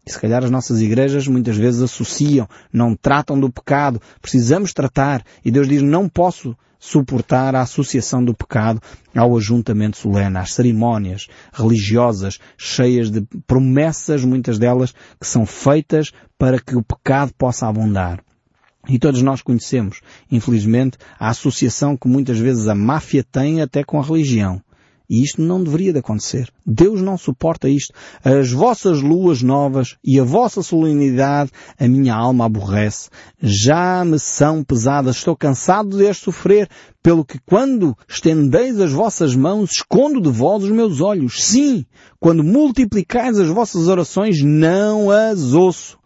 E 0.05 0.11
se 0.11 0.19
calhar 0.19 0.43
as 0.43 0.49
nossas 0.49 0.81
igrejas 0.81 1.27
muitas 1.27 1.55
vezes 1.55 1.81
associam, 1.81 2.47
não 2.71 2.95
tratam 2.95 3.39
do 3.39 3.51
pecado. 3.51 4.01
Precisamos 4.21 4.73
tratar. 4.73 5.23
E 5.43 5.51
Deus 5.51 5.67
diz, 5.67 5.81
não 5.81 6.09
posso 6.09 6.55
suportar 6.79 7.55
a 7.55 7.61
associação 7.61 8.23
do 8.23 8.33
pecado 8.33 8.81
ao 9.13 9.35
ajuntamento 9.35 9.97
solene, 9.97 10.37
às 10.37 10.53
cerimónias 10.53 11.27
religiosas 11.51 12.39
cheias 12.57 13.11
de 13.11 13.21
promessas, 13.45 14.23
muitas 14.23 14.57
delas 14.57 14.93
que 15.19 15.27
são 15.27 15.45
feitas 15.45 16.11
para 16.37 16.59
que 16.59 16.75
o 16.75 16.81
pecado 16.81 17.33
possa 17.37 17.67
abundar. 17.67 18.23
E 18.87 18.97
todos 18.97 19.21
nós 19.21 19.41
conhecemos, 19.41 20.01
infelizmente, 20.31 20.97
a 21.19 21.29
associação 21.29 21.97
que 21.97 22.07
muitas 22.07 22.39
vezes 22.39 22.67
a 22.67 22.73
máfia 22.73 23.23
tem 23.23 23.61
até 23.61 23.83
com 23.83 23.99
a 23.99 24.03
religião. 24.03 24.61
E 25.09 25.23
isto 25.23 25.41
não 25.41 25.63
deveria 25.63 25.91
de 25.91 25.99
acontecer. 25.99 26.51
Deus 26.63 27.01
não 27.01 27.17
suporta 27.17 27.67
isto. 27.67 27.93
As 28.23 28.51
vossas 28.51 29.01
luas 29.01 29.41
novas 29.41 29.97
e 30.03 30.19
a 30.19 30.23
vossa 30.23 30.61
solenidade 30.61 31.49
a 31.79 31.87
minha 31.87 32.13
alma 32.13 32.45
aborrece. 32.45 33.09
Já 33.41 34.05
me 34.05 34.19
são 34.19 34.63
pesadas. 34.63 35.15
Estou 35.15 35.35
cansado 35.35 35.97
de 35.97 36.07
as 36.07 36.17
sofrer. 36.17 36.69
Pelo 37.01 37.25
que 37.25 37.39
quando 37.43 37.97
estendeis 38.07 38.79
as 38.79 38.91
vossas 38.91 39.35
mãos, 39.35 39.71
escondo 39.71 40.21
de 40.21 40.29
vós 40.29 40.63
os 40.63 40.69
meus 40.69 41.01
olhos. 41.01 41.43
Sim, 41.43 41.85
quando 42.19 42.43
multiplicais 42.43 43.39
as 43.39 43.47
vossas 43.47 43.87
orações, 43.87 44.43
não 44.43 45.09
as 45.09 45.53
ouço. 45.53 45.97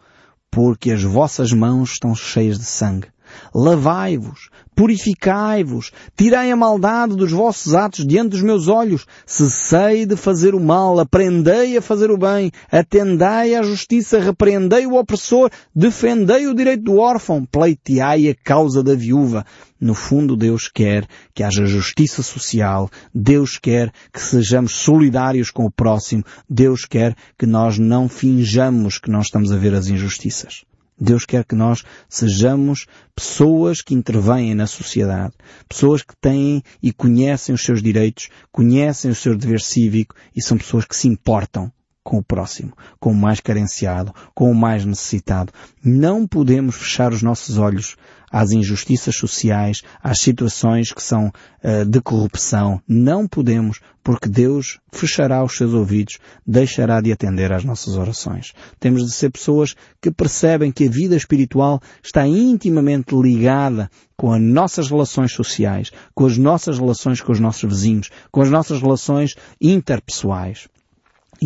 Porque 0.50 0.92
as 0.92 1.02
vossas 1.02 1.52
mãos 1.52 1.92
estão 1.92 2.14
cheias 2.14 2.58
de 2.58 2.64
sangue. 2.64 3.13
Lavai-vos, 3.54 4.50
purificai-vos, 4.74 5.92
tirai 6.16 6.50
a 6.50 6.56
maldade 6.56 7.16
dos 7.16 7.30
vossos 7.30 7.74
atos 7.74 8.06
diante 8.06 8.30
dos 8.30 8.42
meus 8.42 8.68
olhos, 8.68 9.06
cessei 9.24 10.04
de 10.04 10.16
fazer 10.16 10.54
o 10.54 10.60
mal, 10.60 10.98
aprendei 10.98 11.76
a 11.76 11.82
fazer 11.82 12.10
o 12.10 12.18
bem, 12.18 12.50
atendai 12.70 13.54
à 13.54 13.62
justiça, 13.62 14.18
repreendei 14.18 14.86
o 14.86 14.96
opressor, 14.96 15.50
defendei 15.74 16.46
o 16.46 16.54
direito 16.54 16.82
do 16.82 16.98
órfão, 16.98 17.44
pleiteai 17.44 18.28
a 18.28 18.34
causa 18.34 18.82
da 18.82 18.94
viúva. 18.94 19.44
No 19.80 19.94
fundo, 19.94 20.36
Deus 20.36 20.68
quer 20.68 21.06
que 21.34 21.42
haja 21.42 21.66
justiça 21.66 22.22
social, 22.22 22.90
Deus 23.14 23.58
quer 23.58 23.92
que 24.12 24.20
sejamos 24.20 24.72
solidários 24.76 25.50
com 25.50 25.66
o 25.66 25.70
próximo, 25.70 26.24
Deus 26.48 26.84
quer 26.84 27.14
que 27.38 27.46
nós 27.46 27.78
não 27.78 28.08
finjamos 28.08 28.98
que 28.98 29.10
não 29.10 29.20
estamos 29.20 29.52
a 29.52 29.56
ver 29.56 29.74
as 29.74 29.88
injustiças. 29.88 30.64
Deus 30.98 31.24
quer 31.24 31.44
que 31.44 31.54
nós 31.54 31.82
sejamos 32.08 32.86
pessoas 33.14 33.82
que 33.82 33.94
intervêm 33.94 34.54
na 34.54 34.66
sociedade, 34.66 35.34
pessoas 35.68 36.02
que 36.02 36.16
têm 36.16 36.62
e 36.82 36.92
conhecem 36.92 37.54
os 37.54 37.62
seus 37.62 37.82
direitos, 37.82 38.28
conhecem 38.52 39.10
o 39.10 39.14
seu 39.14 39.36
dever 39.36 39.60
cívico 39.60 40.14
e 40.34 40.42
são 40.42 40.56
pessoas 40.56 40.84
que 40.84 40.96
se 40.96 41.08
importam 41.08 41.72
com 42.04 42.18
o 42.18 42.22
próximo, 42.22 42.72
com 43.00 43.10
o 43.10 43.16
mais 43.16 43.40
carenciado, 43.40 44.14
com 44.34 44.50
o 44.50 44.54
mais 44.54 44.84
necessitado. 44.84 45.52
Não 45.82 46.26
podemos 46.26 46.76
fechar 46.76 47.12
os 47.12 47.22
nossos 47.22 47.56
olhos 47.56 47.96
às 48.30 48.50
injustiças 48.50 49.16
sociais, 49.16 49.82
às 50.02 50.18
situações 50.18 50.92
que 50.92 51.02
são 51.02 51.28
uh, 51.28 51.84
de 51.86 52.00
corrupção. 52.00 52.82
Não 52.86 53.28
podemos, 53.28 53.80
porque 54.02 54.28
Deus 54.28 54.80
fechará 54.92 55.42
os 55.42 55.56
seus 55.56 55.72
ouvidos, 55.72 56.18
deixará 56.44 57.00
de 57.00 57.12
atender 57.12 57.52
às 57.52 57.64
nossas 57.64 57.96
orações. 57.96 58.52
Temos 58.80 59.04
de 59.04 59.12
ser 59.12 59.30
pessoas 59.30 59.76
que 60.02 60.10
percebem 60.10 60.72
que 60.72 60.88
a 60.88 60.90
vida 60.90 61.16
espiritual 61.16 61.80
está 62.02 62.26
intimamente 62.26 63.14
ligada 63.14 63.88
com 64.16 64.32
as 64.32 64.42
nossas 64.42 64.90
relações 64.90 65.32
sociais, 65.32 65.92
com 66.12 66.26
as 66.26 66.36
nossas 66.36 66.78
relações 66.78 67.20
com 67.20 67.30
os 67.30 67.40
nossos 67.40 67.70
vizinhos, 67.70 68.10
com 68.32 68.42
as 68.42 68.50
nossas 68.50 68.82
relações 68.82 69.36
interpessoais. 69.60 70.68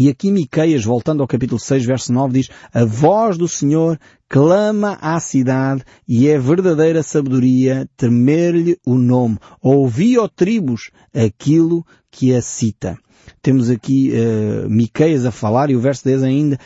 E 0.01 0.09
aqui 0.09 0.31
Miqueias, 0.31 0.85
voltando 0.85 1.23
ao 1.23 1.27
capítulo 1.27 1.59
6, 1.59 1.85
verso 1.85 2.13
9, 2.13 2.33
diz, 2.33 2.49
a 2.73 2.85
voz 2.85 3.37
do 3.37 3.49
Senhor 3.49 3.99
clama 4.29 4.97
à 5.01 5.19
cidade 5.19 5.83
e 6.07 6.29
é 6.29 6.39
verdadeira 6.39 7.03
sabedoria 7.03 7.85
temer-lhe 7.97 8.79
o 8.87 8.95
nome. 8.95 9.39
Ouvi, 9.61 10.17
ó 10.17 10.29
tribos, 10.29 10.93
aquilo 11.13 11.85
que 12.13 12.33
a 12.33 12.41
cita. 12.41 12.97
Temos 13.43 13.71
aqui 13.71 14.13
uh, 14.13 14.69
Miqueias 14.69 15.25
a 15.25 15.31
falar 15.31 15.71
e 15.71 15.77
o 15.77 15.81
verso 15.81 16.05
10 16.05 16.23
ainda, 16.23 16.59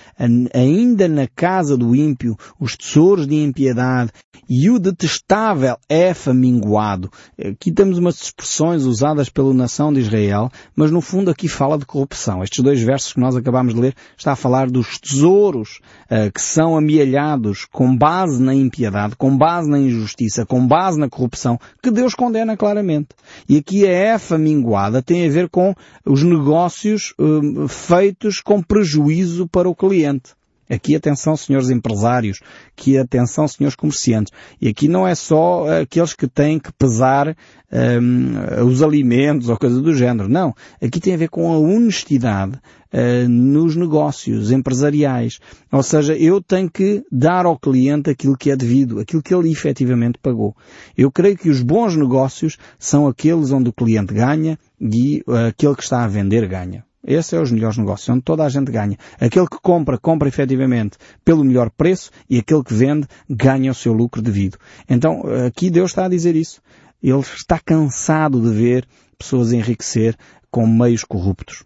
ainda 0.55 1.09
na 1.09 1.27
casa 1.27 1.77
do 1.77 1.95
ímpio, 1.95 2.37
os 2.61 2.77
tesouros 2.77 3.27
de 3.27 3.37
impiedade 3.37 4.11
e 4.49 4.69
o 4.69 4.79
detestável 4.79 5.77
é 5.89 6.13
faminguado. 6.13 7.11
Aqui 7.39 7.73
temos 7.73 7.99
umas 7.99 8.21
expressões 8.21 8.85
usadas 8.85 9.29
pela 9.29 9.55
nação 9.55 9.93
de 9.93 10.01
Israel, 10.01 10.51
mas 10.77 10.91
no 10.91 11.01
fundo 11.01 11.31
aqui 11.31 11.49
fala 11.49 11.79
de 11.79 11.87
corrupção. 11.87 12.43
Estes 12.43 12.63
dois 12.63 12.83
versos 12.83 13.13
que 13.15 13.21
nós 13.21 13.35
acabamos 13.35 13.75
de 13.75 13.81
ler 13.81 13.95
está 14.17 14.33
a 14.33 14.37
falar 14.37 14.69
dos 14.69 14.99
tesouros 14.99 15.81
uh, 16.11 16.31
que 16.33 16.41
são 16.41 16.77
amealhados 16.77 17.65
com 17.65 17.97
base 17.97 18.43
na 18.43 18.55
impiedade, 18.55 19.17
com 19.17 19.37
base 19.37 19.71
na 19.71 19.79
injustiça, 19.79 20.45
com 20.45 20.67
base 20.67 20.99
na 20.99 21.09
corrupção, 21.09 21.59
que 21.83 21.91
Deus 21.91 22.15
condena 22.15 22.57
claramente. 22.57 23.09
E 23.49 23.57
aqui 23.57 23.87
a 23.87 23.91
é 23.91 24.19
faminguada 24.19 25.03
tem 25.03 25.27
a 25.27 25.31
ver 25.31 25.49
com 25.49 25.75
os 26.05 26.23
negócios 26.23 26.52
uh, 26.53 27.69
feitos 27.69 28.41
com 28.41 28.63
prejuízo 28.63 29.49
para 29.49 29.69
o 29.69 29.75
cliente. 29.75 30.33
Aqui 30.73 30.97
atenção, 30.97 31.37
senhores 31.37 31.69
empresários, 31.69 32.41
que 32.75 32.97
atenção, 32.97 33.47
senhores 33.47 33.77
comerciantes. 33.77 34.33
E 34.59 34.69
aqui 34.69 34.89
não 34.89 35.07
é 35.07 35.15
só 35.15 35.67
aqueles 35.83 36.15
que 36.15 36.27
têm 36.27 36.59
que 36.59 36.73
pesar 36.73 37.37
um, 37.71 38.67
os 38.67 38.83
alimentos 38.83 39.51
ou 39.51 39.59
coisa 39.59 39.83
do 39.83 39.95
género. 39.95 40.31
Não. 40.31 40.55
Aqui 40.81 40.99
tem 40.99 41.13
a 41.13 41.19
ver 41.19 41.29
com 41.29 41.53
a 41.53 41.59
honestidade 41.59 42.59
uh, 42.91 43.29
nos 43.29 43.77
negócios 43.77 44.51
empresariais. 44.51 45.41
Ou 45.71 45.83
seja, 45.83 46.17
eu 46.17 46.41
tenho 46.41 46.71
que 46.71 47.05
dar 47.13 47.45
ao 47.45 47.59
cliente 47.59 48.09
aquilo 48.09 48.37
que 48.37 48.51
é 48.51 48.57
devido, 48.57 48.99
aquilo 48.99 49.23
que 49.23 49.35
ele 49.35 49.51
efetivamente 49.51 50.19
pagou. 50.23 50.57
Eu 50.97 51.11
creio 51.11 51.37
que 51.37 51.51
os 51.51 51.61
bons 51.61 51.95
negócios 51.97 52.57
são 52.79 53.07
aqueles 53.07 53.53
onde 53.53 53.69
o 53.69 53.75
cliente 53.75 54.15
ganha 54.15 54.59
e 54.83 55.23
uh, 55.27 55.49
aquele 55.49 55.77
que 55.77 55.83
está 55.83 56.03
a 56.03 56.09
vender 56.09 56.47
ganha. 56.49 56.85
Esse 57.05 57.37
é 57.37 57.41
os 57.41 57.51
melhores 57.51 57.77
negócios, 57.77 58.09
onde 58.09 58.23
toda 58.23 58.45
a 58.45 58.49
gente 58.49 58.71
ganha. 58.71 58.97
Aquele 59.21 59.47
que 59.47 59.59
compra, 59.61 59.99
compra 59.99 60.29
efetivamente 60.29 60.99
pelo 61.25 61.45
melhor 61.45 61.71
preço 61.71 62.11
e 62.31 62.39
aquele 62.39 62.63
que 62.63 62.75
vende 62.75 63.07
ganha 63.29 63.73
o 63.73 63.75
seu 63.75 63.93
lucro 63.93 64.23
devido. 64.23 64.57
Então, 64.89 65.23
aqui 65.47 65.69
Deus 65.69 65.91
está 65.91 66.05
a 66.05 66.09
dizer 66.09 66.37
isso. 66.37 66.61
Ele 67.03 67.19
está 67.19 67.59
cansado 67.59 68.41
de 68.41 68.51
ver 68.51 68.87
pessoas 69.19 69.53
enriquecer 69.53 70.17
com 70.49 70.65
meios 70.65 71.03
corruptos. 71.03 71.65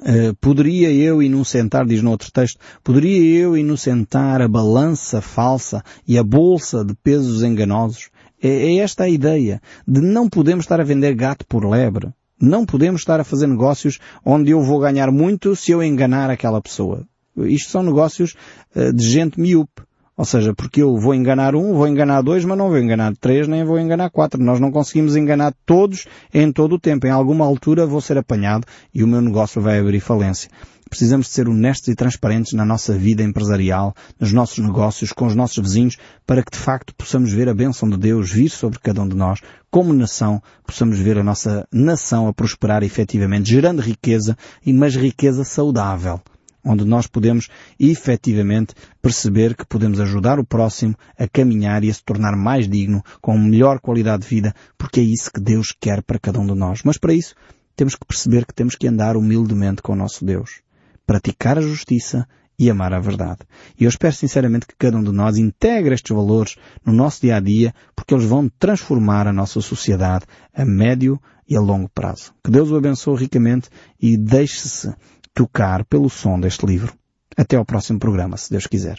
Uh, 0.00 0.34
poderia 0.40 0.90
eu 0.92 1.22
inocentar, 1.22 1.86
diz 1.86 2.02
no 2.02 2.10
outro 2.10 2.30
texto, 2.30 2.60
poderia 2.84 3.40
eu 3.40 3.56
inocentar 3.56 4.42
a 4.42 4.48
balança 4.48 5.22
falsa 5.22 5.82
e 6.06 6.18
a 6.18 6.24
bolsa 6.24 6.84
de 6.84 6.94
pesos 6.94 7.42
enganosos? 7.42 8.10
É, 8.42 8.48
é 8.48 8.76
esta 8.78 9.04
a 9.04 9.08
ideia 9.08 9.60
de 9.86 10.00
não 10.00 10.28
podemos 10.28 10.64
estar 10.64 10.80
a 10.80 10.84
vender 10.84 11.14
gato 11.14 11.46
por 11.46 11.64
lebre. 11.64 12.12
Não 12.40 12.66
podemos 12.66 13.00
estar 13.00 13.18
a 13.20 13.24
fazer 13.24 13.46
negócios 13.46 13.98
onde 14.24 14.50
eu 14.50 14.62
vou 14.62 14.78
ganhar 14.78 15.10
muito 15.10 15.56
se 15.56 15.72
eu 15.72 15.82
enganar 15.82 16.30
aquela 16.30 16.60
pessoa. 16.60 17.04
Isto 17.36 17.70
são 17.70 17.82
negócios 17.82 18.34
uh, 18.74 18.92
de 18.92 19.08
gente 19.08 19.40
miúpe. 19.40 19.82
Ou 20.16 20.24
seja, 20.24 20.54
porque 20.54 20.80
eu 20.80 20.96
vou 20.96 21.14
enganar 21.14 21.54
um, 21.54 21.74
vou 21.74 21.86
enganar 21.86 22.22
dois, 22.22 22.42
mas 22.42 22.56
não 22.56 22.68
vou 22.68 22.78
enganar 22.78 23.14
três, 23.16 23.46
nem 23.46 23.64
vou 23.64 23.78
enganar 23.78 24.08
quatro. 24.08 24.42
Nós 24.42 24.58
não 24.58 24.72
conseguimos 24.72 25.14
enganar 25.14 25.54
todos 25.66 26.06
em 26.32 26.50
todo 26.50 26.76
o 26.76 26.78
tempo. 26.78 27.06
Em 27.06 27.10
alguma 27.10 27.44
altura 27.44 27.86
vou 27.86 28.00
ser 28.00 28.16
apanhado 28.16 28.66
e 28.94 29.04
o 29.04 29.06
meu 29.06 29.20
negócio 29.20 29.60
vai 29.60 29.78
abrir 29.78 30.00
falência. 30.00 30.50
Precisamos 30.88 31.26
de 31.26 31.32
ser 31.32 31.48
honestos 31.48 31.88
e 31.88 31.96
transparentes 31.96 32.52
na 32.52 32.64
nossa 32.64 32.96
vida 32.96 33.22
empresarial, 33.22 33.92
nos 34.20 34.32
nossos 34.32 34.58
negócios, 34.58 35.12
com 35.12 35.26
os 35.26 35.34
nossos 35.34 35.58
vizinhos, 35.58 35.96
para 36.24 36.44
que 36.44 36.52
de 36.52 36.58
facto 36.58 36.94
possamos 36.94 37.32
ver 37.32 37.48
a 37.48 37.54
bênção 37.54 37.90
de 37.90 37.96
Deus 37.96 38.30
vir 38.30 38.48
sobre 38.48 38.78
cada 38.78 39.02
um 39.02 39.08
de 39.08 39.16
nós, 39.16 39.40
como 39.68 39.92
nação, 39.92 40.40
possamos 40.64 40.98
ver 40.98 41.18
a 41.18 41.24
nossa 41.24 41.66
nação 41.72 42.28
a 42.28 42.32
prosperar 42.32 42.84
efetivamente, 42.84 43.50
gerando 43.50 43.82
riqueza, 43.82 44.36
mas 44.64 44.94
riqueza 44.94 45.42
saudável 45.44 46.20
onde 46.68 46.84
nós 46.84 47.06
podemos 47.06 47.48
efetivamente 47.78 48.74
perceber 49.00 49.54
que 49.54 49.64
podemos 49.64 50.00
ajudar 50.00 50.40
o 50.40 50.44
próximo 50.44 50.96
a 51.16 51.28
caminhar 51.28 51.84
e 51.84 51.90
a 51.90 51.94
se 51.94 52.02
tornar 52.02 52.36
mais 52.36 52.68
digno, 52.68 53.04
com 53.20 53.38
melhor 53.38 53.78
qualidade 53.78 54.24
de 54.24 54.28
vida, 54.28 54.54
porque 54.76 54.98
é 54.98 55.04
isso 55.04 55.30
que 55.32 55.40
Deus 55.40 55.68
quer 55.78 56.02
para 56.02 56.18
cada 56.18 56.40
um 56.40 56.46
de 56.46 56.54
nós. 56.54 56.82
Mas 56.84 56.98
para 56.98 57.12
isso, 57.12 57.36
temos 57.76 57.94
que 57.94 58.04
perceber 58.04 58.44
que 58.44 58.52
temos 58.52 58.74
que 58.74 58.88
andar 58.88 59.16
humildemente 59.16 59.80
com 59.80 59.92
o 59.92 59.96
nosso 59.96 60.24
Deus 60.24 60.65
praticar 61.06 61.56
a 61.58 61.62
justiça 61.62 62.26
e 62.58 62.70
amar 62.70 62.92
a 62.92 63.00
verdade. 63.00 63.40
E 63.78 63.84
eu 63.84 63.88
espero 63.88 64.14
sinceramente 64.14 64.66
que 64.66 64.74
cada 64.76 64.96
um 64.96 65.02
de 65.02 65.12
nós 65.12 65.36
integre 65.36 65.94
estes 65.94 66.14
valores 66.14 66.56
no 66.84 66.92
nosso 66.92 67.20
dia 67.20 67.36
a 67.36 67.40
dia, 67.40 67.74
porque 67.94 68.14
eles 68.14 68.26
vão 68.26 68.50
transformar 68.58 69.26
a 69.26 69.32
nossa 69.32 69.60
sociedade 69.60 70.24
a 70.54 70.64
médio 70.64 71.20
e 71.48 71.56
a 71.56 71.60
longo 71.60 71.88
prazo. 71.88 72.32
Que 72.42 72.50
Deus 72.50 72.70
o 72.70 72.76
abençoe 72.76 73.18
ricamente 73.18 73.68
e 74.00 74.16
deixe-se 74.16 74.92
tocar 75.34 75.84
pelo 75.84 76.08
som 76.08 76.40
deste 76.40 76.64
livro. 76.66 76.92
Até 77.36 77.56
ao 77.56 77.64
próximo 77.64 77.98
programa, 77.98 78.36
se 78.36 78.50
Deus 78.50 78.66
quiser. 78.66 78.94